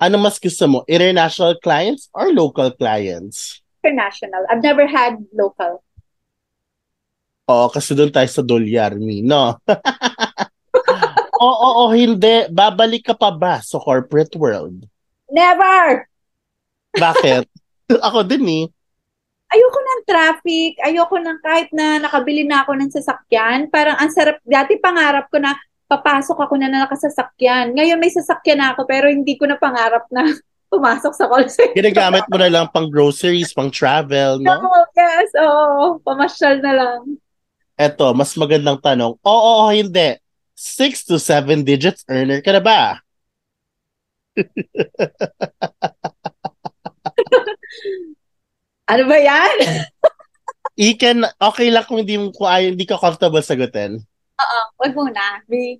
Ano 0.01 0.17
mas 0.17 0.41
gusto 0.41 0.65
mo? 0.65 0.81
International 0.89 1.53
clients 1.61 2.09
or 2.13 2.33
local 2.33 2.73
clients? 2.73 3.61
International. 3.85 4.41
I've 4.49 4.65
never 4.65 4.89
had 4.89 5.21
local. 5.29 5.85
Oo, 7.49 7.67
kasi 7.69 7.93
doon 7.93 8.09
tayo 8.09 8.25
sa 8.25 8.41
dolyar, 8.41 8.97
mi, 8.97 9.21
no? 9.21 9.61
Oo, 11.41 11.49
oo, 11.49 11.83
hindi. 11.89 12.45
Babalik 12.53 13.09
ka 13.09 13.15
pa 13.17 13.33
ba 13.33 13.57
sa 13.65 13.81
corporate 13.81 14.37
world? 14.37 14.85
Never! 15.33 16.05
Bakit? 16.93 17.49
Ako 18.07 18.21
din 18.21 18.45
eh. 18.45 18.65
Ayoko 19.51 19.79
ng 19.81 20.01
traffic. 20.05 20.71
Ayoko 20.85 21.17
ng 21.17 21.39
kahit 21.41 21.73
na 21.75 21.99
nakabili 21.99 22.47
na 22.47 22.63
ako 22.63 22.71
ng 22.71 22.87
sasakyan. 22.87 23.67
Parang 23.67 23.99
ang 23.99 24.07
sarap. 24.07 24.39
Dati 24.47 24.79
pangarap 24.79 25.27
ko 25.27 25.43
na 25.43 25.51
papasok 25.91 26.47
ako 26.47 26.55
na 26.55 26.71
na 26.71 26.87
nakasasakyan. 26.87 27.75
Ngayon 27.75 27.99
may 27.99 28.07
sasakyan 28.07 28.63
na 28.63 28.71
ako 28.71 28.87
pero 28.87 29.11
hindi 29.11 29.35
ko 29.35 29.43
na 29.43 29.59
pangarap 29.59 30.07
na 30.07 30.23
pumasok 30.71 31.11
sa 31.11 31.27
call 31.27 31.51
center. 31.51 31.75
Ginagamit 31.75 32.23
mo 32.31 32.39
na 32.39 32.47
lang 32.47 32.71
pang 32.71 32.87
groceries, 32.87 33.51
pang 33.51 33.67
travel, 33.67 34.39
no? 34.39 34.55
No, 34.55 34.71
yes, 34.95 35.35
oo. 35.35 35.99
Pamasyal 35.99 36.63
na 36.63 36.71
lang. 36.71 37.19
Eto, 37.75 38.15
mas 38.15 38.31
magandang 38.39 38.79
tanong. 38.79 39.19
Oo, 39.19 39.67
oo, 39.67 39.69
hindi. 39.75 40.15
Six 40.55 41.03
to 41.11 41.19
seven 41.19 41.67
digits 41.67 42.07
earner 42.07 42.39
ka 42.39 42.55
na 42.55 42.63
ba? 42.63 43.03
Ano 48.91 49.07
ba 49.07 49.15
yan? 49.15 49.55
Iken, 50.91 51.23
okay 51.39 51.71
lang 51.71 51.87
kung 51.87 52.03
hindi, 52.03 52.19
mo, 52.19 52.35
kung 52.35 52.51
ay, 52.51 52.75
hindi 52.75 52.83
ka 52.83 52.99
comfortable 52.99 53.39
sagutin. 53.39 54.03
Oo, 54.41 54.59
wag 54.81 54.93
muna. 54.97 55.23
We, 55.45 55.77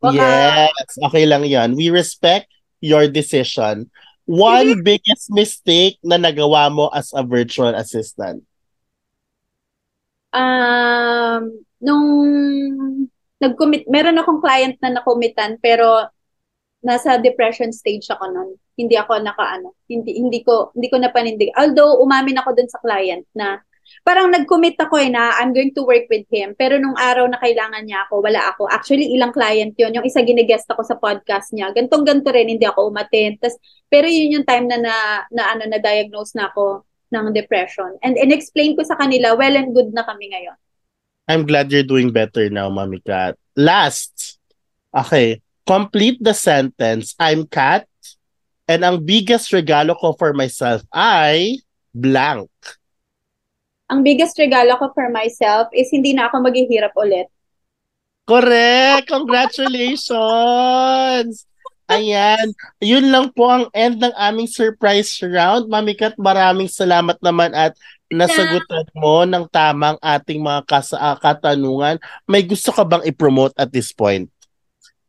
baka, 0.00 0.16
Yes, 0.16 0.90
okay 1.04 1.24
lang 1.28 1.44
yan. 1.44 1.76
We 1.76 1.92
respect 1.92 2.48
your 2.80 3.08
decision. 3.08 3.92
One 4.24 4.80
biggest 4.88 5.28
mistake 5.28 6.00
na 6.00 6.16
nagawa 6.16 6.72
mo 6.72 6.88
as 6.90 7.12
a 7.12 7.20
virtual 7.20 7.76
assistant. 7.76 8.44
um, 10.34 11.42
nung 11.78 12.08
nag-commit, 13.38 13.86
meron 13.86 14.18
akong 14.18 14.42
client 14.42 14.76
na 14.82 14.98
nakomitan 14.98 15.56
pero 15.62 16.10
nasa 16.84 17.16
depression 17.16 17.70
stage 17.70 18.04
ako 18.10 18.28
noon. 18.28 18.50
Hindi 18.74 18.98
ako 18.98 19.22
nakaano, 19.22 19.78
hindi 19.86 20.18
hindi 20.18 20.42
ko 20.42 20.74
hindi 20.74 20.90
ko 20.90 20.98
napanindig. 20.98 21.54
Although 21.54 22.02
umamin 22.02 22.42
ako 22.42 22.58
dun 22.58 22.68
sa 22.68 22.82
client 22.82 23.22
na 23.32 23.62
parang 24.02 24.28
nag-commit 24.30 24.76
ako 24.80 25.00
eh 25.00 25.10
na 25.10 25.36
I'm 25.40 25.56
going 25.56 25.72
to 25.76 25.82
work 25.82 26.08
with 26.08 26.24
him. 26.28 26.52
Pero 26.54 26.76
nung 26.76 26.96
araw 26.96 27.28
na 27.28 27.40
kailangan 27.40 27.84
niya 27.84 28.04
ako, 28.08 28.20
wala 28.24 28.40
ako. 28.52 28.68
Actually, 28.68 29.12
ilang 29.12 29.32
client 29.32 29.74
yon 29.76 29.94
Yung 29.96 30.06
isa 30.06 30.20
ginigest 30.22 30.68
ako 30.68 30.82
sa 30.84 30.96
podcast 30.98 31.52
niya. 31.56 31.72
Gantong 31.72 32.04
ganto 32.04 32.28
rin, 32.32 32.48
hindi 32.50 32.64
ako 32.64 32.92
umattend. 32.92 33.40
Tas, 33.40 33.56
pero 33.88 34.08
yun 34.08 34.40
yung 34.40 34.46
time 34.46 34.68
na, 34.68 34.78
na, 34.80 34.94
na, 35.32 35.42
ano, 35.56 35.68
na-diagnose 35.68 36.36
na 36.36 36.52
ako 36.52 36.84
ng 37.14 37.30
depression. 37.30 37.94
And 38.02 38.18
in-explain 38.18 38.74
ko 38.74 38.82
sa 38.82 38.98
kanila, 38.98 39.38
well 39.38 39.54
and 39.54 39.70
good 39.70 39.94
na 39.94 40.02
kami 40.02 40.34
ngayon. 40.34 40.58
I'm 41.24 41.48
glad 41.48 41.72
you're 41.72 41.86
doing 41.86 42.12
better 42.12 42.50
now, 42.52 42.68
Mami 42.68 43.00
Kat. 43.00 43.40
Last. 43.56 44.36
Okay. 44.92 45.40
Complete 45.64 46.20
the 46.20 46.36
sentence. 46.36 47.16
I'm 47.16 47.48
Kat. 47.48 47.88
And 48.68 48.84
ang 48.84 49.04
biggest 49.04 49.52
regalo 49.52 49.96
ko 49.96 50.12
for 50.16 50.36
myself 50.36 50.84
ay 50.92 51.60
blank. 51.92 52.48
Ang 53.94 54.02
biggest 54.02 54.34
regalo 54.34 54.74
ko 54.74 54.90
for 54.90 55.06
myself 55.14 55.70
is 55.70 55.86
hindi 55.94 56.18
na 56.18 56.26
ako 56.26 56.42
maghihirap 56.42 56.90
ulit. 56.98 57.30
Correct! 58.26 59.06
Congratulations! 59.06 61.46
Ayan. 61.86 62.50
Yun 62.82 63.14
lang 63.14 63.30
po 63.30 63.46
ang 63.46 63.70
end 63.70 64.02
ng 64.02 64.10
aming 64.18 64.50
surprise 64.50 65.14
round. 65.22 65.70
Mami 65.70 65.94
Kat, 65.94 66.18
maraming 66.18 66.66
salamat 66.66 67.22
naman 67.22 67.54
at 67.54 67.78
nasagutan 68.10 68.82
mo 68.98 69.22
ng 69.22 69.46
tamang 69.46 69.94
ating 70.02 70.42
mga 70.42 70.66
kas- 70.66 70.98
ah, 70.98 71.14
katanungan. 71.14 72.02
May 72.26 72.42
gusto 72.42 72.74
ka 72.74 72.82
bang 72.82 73.06
i-promote 73.06 73.54
at 73.54 73.70
this 73.70 73.94
point? 73.94 74.26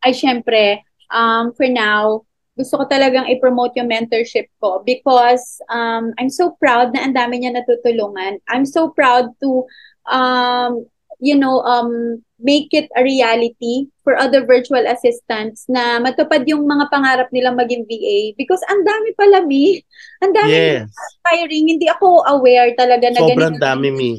Ay, 0.06 0.14
syempre, 0.14 0.86
um, 1.10 1.50
for 1.58 1.66
now, 1.66 2.22
gusto 2.56 2.80
ko 2.80 2.84
talagang 2.88 3.28
i-promote 3.28 3.76
yung 3.76 3.92
mentorship 3.92 4.48
ko 4.64 4.80
because 4.88 5.60
um, 5.68 6.16
I'm 6.16 6.32
so 6.32 6.56
proud 6.56 6.96
na 6.96 7.04
ang 7.04 7.14
dami 7.14 7.44
niya 7.44 7.52
natutulungan. 7.52 8.40
I'm 8.48 8.64
so 8.64 8.90
proud 8.96 9.36
to 9.44 9.68
um, 10.08 10.88
you 11.20 11.36
know, 11.36 11.62
um, 11.64 12.24
make 12.40 12.74
it 12.76 12.90
a 12.96 13.04
reality 13.04 13.88
for 14.04 14.18
other 14.20 14.46
virtual 14.46 14.84
assistants 14.88 15.66
na 15.72 16.00
matupad 16.04 16.44
yung 16.48 16.68
mga 16.68 16.92
pangarap 16.92 17.30
nilang 17.32 17.56
maging 17.56 17.88
VA 17.88 18.36
because 18.36 18.60
ang 18.68 18.84
dami 18.84 19.16
pala, 19.16 19.48
Mi. 19.48 19.80
Ang 20.22 20.36
dami 20.36 20.52
Yes. 20.52 20.92
inspiring. 20.92 21.66
Hindi 21.72 21.88
ako 21.88 22.28
aware 22.28 22.76
talaga 22.76 23.08
na 23.12 23.20
Sobrang 23.24 23.56
ganito. 23.56 23.64
dami, 23.64 23.88
Mi. 23.92 24.12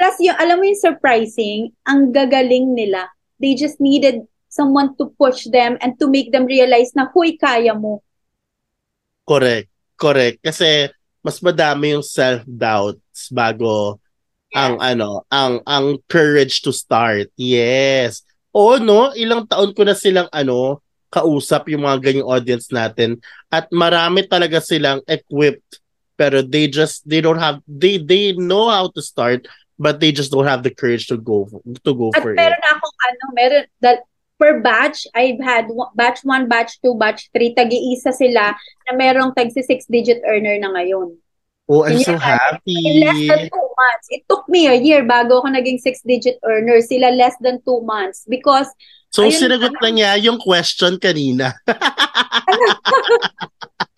Plus, 0.00 0.16
yung, 0.24 0.36
alam 0.40 0.58
mo 0.58 0.64
yung 0.66 0.80
surprising, 0.80 1.70
ang 1.84 2.10
gagaling 2.10 2.72
nila. 2.72 3.06
They 3.38 3.54
just 3.54 3.78
needed 3.78 4.24
someone 4.52 4.92
to 5.00 5.08
push 5.16 5.48
them 5.48 5.80
and 5.80 5.96
to 5.96 6.12
make 6.12 6.28
them 6.28 6.44
realize 6.44 6.92
na, 6.92 7.08
huy, 7.08 7.40
kaya 7.40 7.72
mo. 7.72 8.04
Correct. 9.24 9.72
Correct. 9.96 10.44
Kasi 10.44 10.92
mas 11.24 11.40
madami 11.40 11.96
yung 11.96 12.04
self-doubts 12.04 13.32
bago 13.32 13.96
ang 14.52 14.76
ano, 14.84 15.24
ang 15.32 15.64
ang 15.64 15.96
courage 16.04 16.60
to 16.60 16.68
start. 16.68 17.32
Yes. 17.40 18.20
O 18.52 18.76
no, 18.76 19.16
ilang 19.16 19.48
taon 19.48 19.72
ko 19.72 19.88
na 19.88 19.96
silang 19.96 20.28
ano, 20.28 20.84
kausap 21.08 21.72
yung 21.72 21.88
mga 21.88 21.98
ganyang 22.04 22.28
audience 22.28 22.68
natin 22.68 23.20
at 23.48 23.68
marami 23.72 24.24
talaga 24.24 24.64
silang 24.64 25.04
equipped 25.04 25.80
pero 26.16 26.40
they 26.40 26.64
just 26.64 27.04
they 27.04 27.20
don't 27.20 27.40
have 27.40 27.60
they 27.68 28.00
they 28.00 28.32
know 28.36 28.72
how 28.72 28.88
to 28.88 29.04
start 29.04 29.44
but 29.76 30.00
they 30.00 30.08
just 30.08 30.32
don't 30.32 30.48
have 30.48 30.64
the 30.64 30.72
courage 30.72 31.04
to 31.04 31.20
go 31.20 31.44
to 31.84 31.92
go 31.92 32.08
At 32.16 32.24
for 32.24 32.32
meron 32.32 32.56
it. 32.56 32.64
akong 32.64 32.96
ano, 33.04 33.24
meron, 33.36 33.64
that, 33.84 34.08
per 34.42 34.58
batch, 34.58 35.06
I've 35.14 35.38
had 35.38 35.70
batch 35.94 36.26
1, 36.26 36.50
batch 36.50 36.82
2, 36.82 36.98
batch 36.98 37.30
3, 37.30 37.54
tag-iisa 37.54 38.10
sila 38.10 38.58
na 38.90 38.92
merong 38.98 39.30
tag 39.38 39.54
6-digit 39.54 40.26
earner 40.26 40.58
na 40.58 40.74
ngayon. 40.74 41.14
Oh, 41.70 41.86
I'm 41.86 42.02
so 42.02 42.18
happy. 42.18 42.74
In 42.74 43.06
less 43.06 43.22
than 43.22 43.46
2 43.46 43.54
months. 43.54 44.06
It 44.10 44.26
took 44.26 44.50
me 44.50 44.66
a 44.66 44.74
year 44.74 45.06
bago 45.06 45.38
ako 45.38 45.54
naging 45.54 45.78
6-digit 45.78 46.42
earner. 46.42 46.82
Sila 46.82 47.14
less 47.14 47.38
than 47.38 47.62
2 47.62 47.86
months. 47.86 48.26
Because, 48.26 48.66
So 49.12 49.28
Ayun 49.28 49.38
sinagot 49.38 49.76
na 49.78 49.90
niya 49.92 50.10
yung 50.24 50.40
question 50.40 50.96
kanina. 50.96 51.52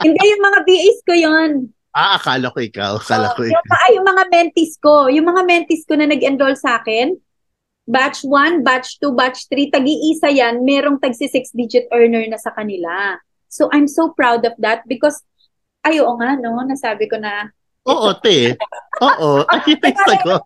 hindi 0.05 0.25
yung 0.27 0.43
mga 0.43 0.59
VAs 0.67 0.99
ko 1.07 1.15
yon 1.15 1.51
Ah, 1.95 2.19
akala 2.19 2.51
ko 2.51 2.59
ikaw. 2.59 2.99
Akala 2.99 3.31
ko 3.39 3.47
yung, 3.47 3.55
ikaw. 3.55 3.79
ay, 3.87 3.91
yung 3.95 4.07
mga 4.11 4.25
mentees 4.27 4.75
ko. 4.83 5.07
Yung 5.07 5.27
mga 5.31 5.43
mentees 5.47 5.87
ko 5.87 5.95
na 5.95 6.11
nag-enroll 6.11 6.59
sa 6.59 6.83
akin, 6.83 7.15
batch 7.85 8.25
1, 8.25 8.65
batch 8.65 9.01
2, 9.01 9.13
batch 9.13 9.49
3, 9.53 9.73
tag-iisa 9.73 10.33
yan, 10.33 10.65
merong 10.65 11.01
tag 11.01 11.13
6-digit 11.13 11.89
earner 11.93 12.25
na 12.29 12.41
sa 12.41 12.53
kanila. 12.53 13.21
So, 13.49 13.69
I'm 13.71 13.87
so 13.87 14.11
proud 14.13 14.45
of 14.49 14.57
that 14.59 14.89
because, 14.89 15.21
ay, 15.85 16.01
oo 16.01 16.17
nga, 16.17 16.41
no, 16.41 16.57
nasabi 16.65 17.07
ko 17.07 17.21
na, 17.21 17.53
Oo, 17.85 18.17
te. 18.17 18.57
Oo. 19.05 19.45
Ay, 19.53 19.77
yung 19.77 20.01
sagot. 20.09 20.41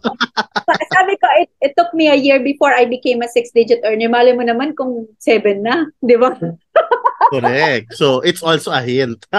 sabi 0.91 1.15
ko, 1.23 1.27
it, 1.39 1.51
it 1.63 1.73
took 1.79 1.95
me 1.95 2.11
a 2.11 2.19
year 2.19 2.43
before 2.43 2.75
I 2.75 2.91
became 2.91 3.23
a 3.23 3.31
6-digit 3.31 3.87
earner. 3.87 4.11
Mali 4.11 4.35
mo 4.35 4.43
naman 4.43 4.75
kung 4.75 5.07
7 5.23 5.63
na, 5.63 5.87
di 6.03 6.19
ba? 6.19 6.35
Correct. 7.33 7.95
So, 7.95 8.27
it's 8.27 8.43
also 8.43 8.75
a 8.75 8.83
hint. 8.83 9.23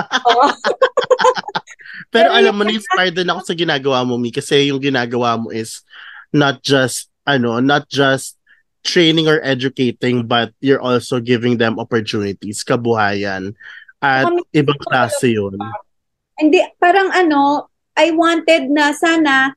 Pero 2.14 2.32
alam 2.32 2.56
mo, 2.56 2.64
na-inspired 2.64 3.20
din 3.20 3.28
ako 3.28 3.42
sa 3.44 3.58
ginagawa 3.58 4.08
mo, 4.08 4.16
Mi, 4.16 4.32
kasi 4.32 4.72
yung 4.72 4.80
ginagawa 4.80 5.36
mo 5.36 5.52
is 5.52 5.84
not 6.32 6.64
just, 6.64 7.09
ano, 7.38 7.62
not 7.62 7.86
just 7.90 8.40
training 8.82 9.28
or 9.28 9.38
educating, 9.44 10.26
but 10.26 10.56
you're 10.64 10.82
also 10.82 11.20
giving 11.20 11.60
them 11.60 11.78
opportunities, 11.78 12.64
kabuhayan. 12.64 13.54
At 14.00 14.26
Kami- 14.26 14.48
ibang 14.56 14.80
klase 14.80 15.36
yun. 15.36 15.60
Hindi, 16.40 16.64
parang 16.80 17.12
ano, 17.12 17.68
I 18.00 18.16
wanted 18.16 18.72
na 18.72 18.96
sana, 18.96 19.52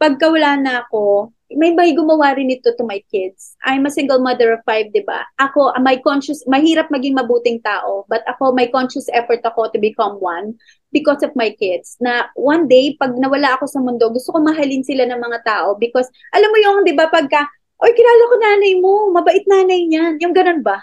pagka 0.00 0.32
wala 0.32 0.56
na 0.56 0.72
ako, 0.82 1.30
may 1.56 1.72
may 1.74 1.92
gumawa 1.92 2.36
rin 2.36 2.52
ito 2.52 2.72
to 2.76 2.84
my 2.84 3.00
kids. 3.12 3.56
I'm 3.66 3.86
a 3.86 3.92
single 3.92 4.20
mother 4.20 4.52
of 4.56 4.64
five, 4.66 4.90
di 4.90 5.04
ba? 5.04 5.24
Ako, 5.40 5.76
my 5.80 6.00
conscious, 6.00 6.42
mahirap 6.48 6.88
maging 6.88 7.16
mabuting 7.18 7.60
tao, 7.62 8.04
but 8.08 8.24
ako, 8.26 8.52
my 8.52 8.68
conscious 8.68 9.06
effort 9.12 9.40
ako 9.42 9.70
to 9.72 9.78
become 9.78 10.20
one 10.22 10.56
because 10.92 11.20
of 11.24 11.32
my 11.38 11.52
kids. 11.54 11.96
Na 12.02 12.28
one 12.34 12.68
day, 12.68 12.96
pag 12.96 13.16
nawala 13.16 13.56
ako 13.56 13.68
sa 13.68 13.80
mundo, 13.80 14.08
gusto 14.12 14.32
ko 14.32 14.38
mahalin 14.40 14.84
sila 14.84 15.08
ng 15.08 15.20
mga 15.20 15.38
tao 15.44 15.76
because, 15.76 16.08
alam 16.32 16.48
mo 16.48 16.58
yung, 16.60 16.76
di 16.84 16.94
ba, 16.96 17.08
pagka, 17.08 17.48
oy, 17.82 17.90
kilala 17.92 18.22
ko 18.30 18.34
nanay 18.38 18.72
mo, 18.78 18.92
mabait 19.10 19.44
nanay 19.48 19.88
niyan. 19.90 20.22
Yung 20.22 20.34
ganun 20.34 20.62
ba? 20.62 20.80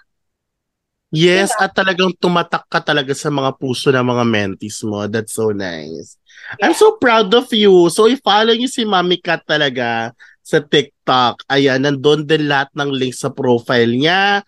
Yes, 1.09 1.49
at 1.57 1.73
talagang 1.73 2.13
tumatak 2.21 2.69
ka 2.69 2.85
talaga 2.85 3.17
sa 3.17 3.33
mga 3.33 3.57
puso 3.57 3.89
ng 3.89 4.05
mga 4.05 4.25
mentees 4.29 4.85
mo. 4.85 5.09
That's 5.09 5.33
so 5.33 5.49
nice. 5.49 6.21
I'm 6.61 6.77
so 6.77 7.01
proud 7.01 7.33
of 7.33 7.49
you. 7.49 7.89
So, 7.89 8.05
i-follow 8.05 8.53
niyo 8.53 8.69
si 8.69 8.85
Mami 8.85 9.17
Kat 9.17 9.41
talaga 9.41 10.13
sa 10.49 10.59
TikTok. 10.65 11.45
Ayan, 11.45 11.85
nandun 11.85 12.25
din 12.25 12.49
lahat 12.49 12.73
ng 12.73 12.89
links 12.89 13.21
sa 13.21 13.29
profile 13.29 13.93
niya. 13.93 14.41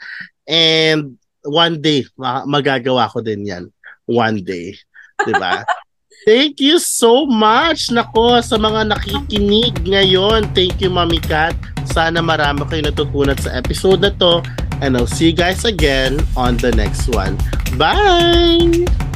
And 0.50 1.22
one 1.46 1.78
day, 1.78 2.10
ma- 2.18 2.46
magagawa 2.50 3.10
ko 3.14 3.22
din 3.22 3.46
yan. 3.46 3.70
One 4.10 4.42
day. 4.42 4.74
'Di 5.22 5.34
ba? 5.38 5.62
Thank 6.22 6.62
you 6.62 6.78
so 6.78 7.26
much, 7.26 7.90
nako, 7.90 8.46
sa 8.46 8.54
mga 8.54 8.94
nakikinig 8.94 9.74
ngayon. 9.82 10.54
Thank 10.54 10.78
you, 10.78 10.94
Mami 10.94 11.18
Kat. 11.18 11.58
Sana 11.90 12.22
marami 12.22 12.62
kayo 12.70 12.94
natutunan 12.94 13.34
sa 13.42 13.58
episode 13.58 14.06
na 14.06 14.14
to. 14.22 14.46
And 14.86 14.94
I'll 14.94 15.10
see 15.10 15.34
you 15.34 15.38
guys 15.38 15.66
again 15.66 16.22
on 16.38 16.62
the 16.62 16.78
next 16.78 17.10
one. 17.10 17.42
Bye! 17.74 19.11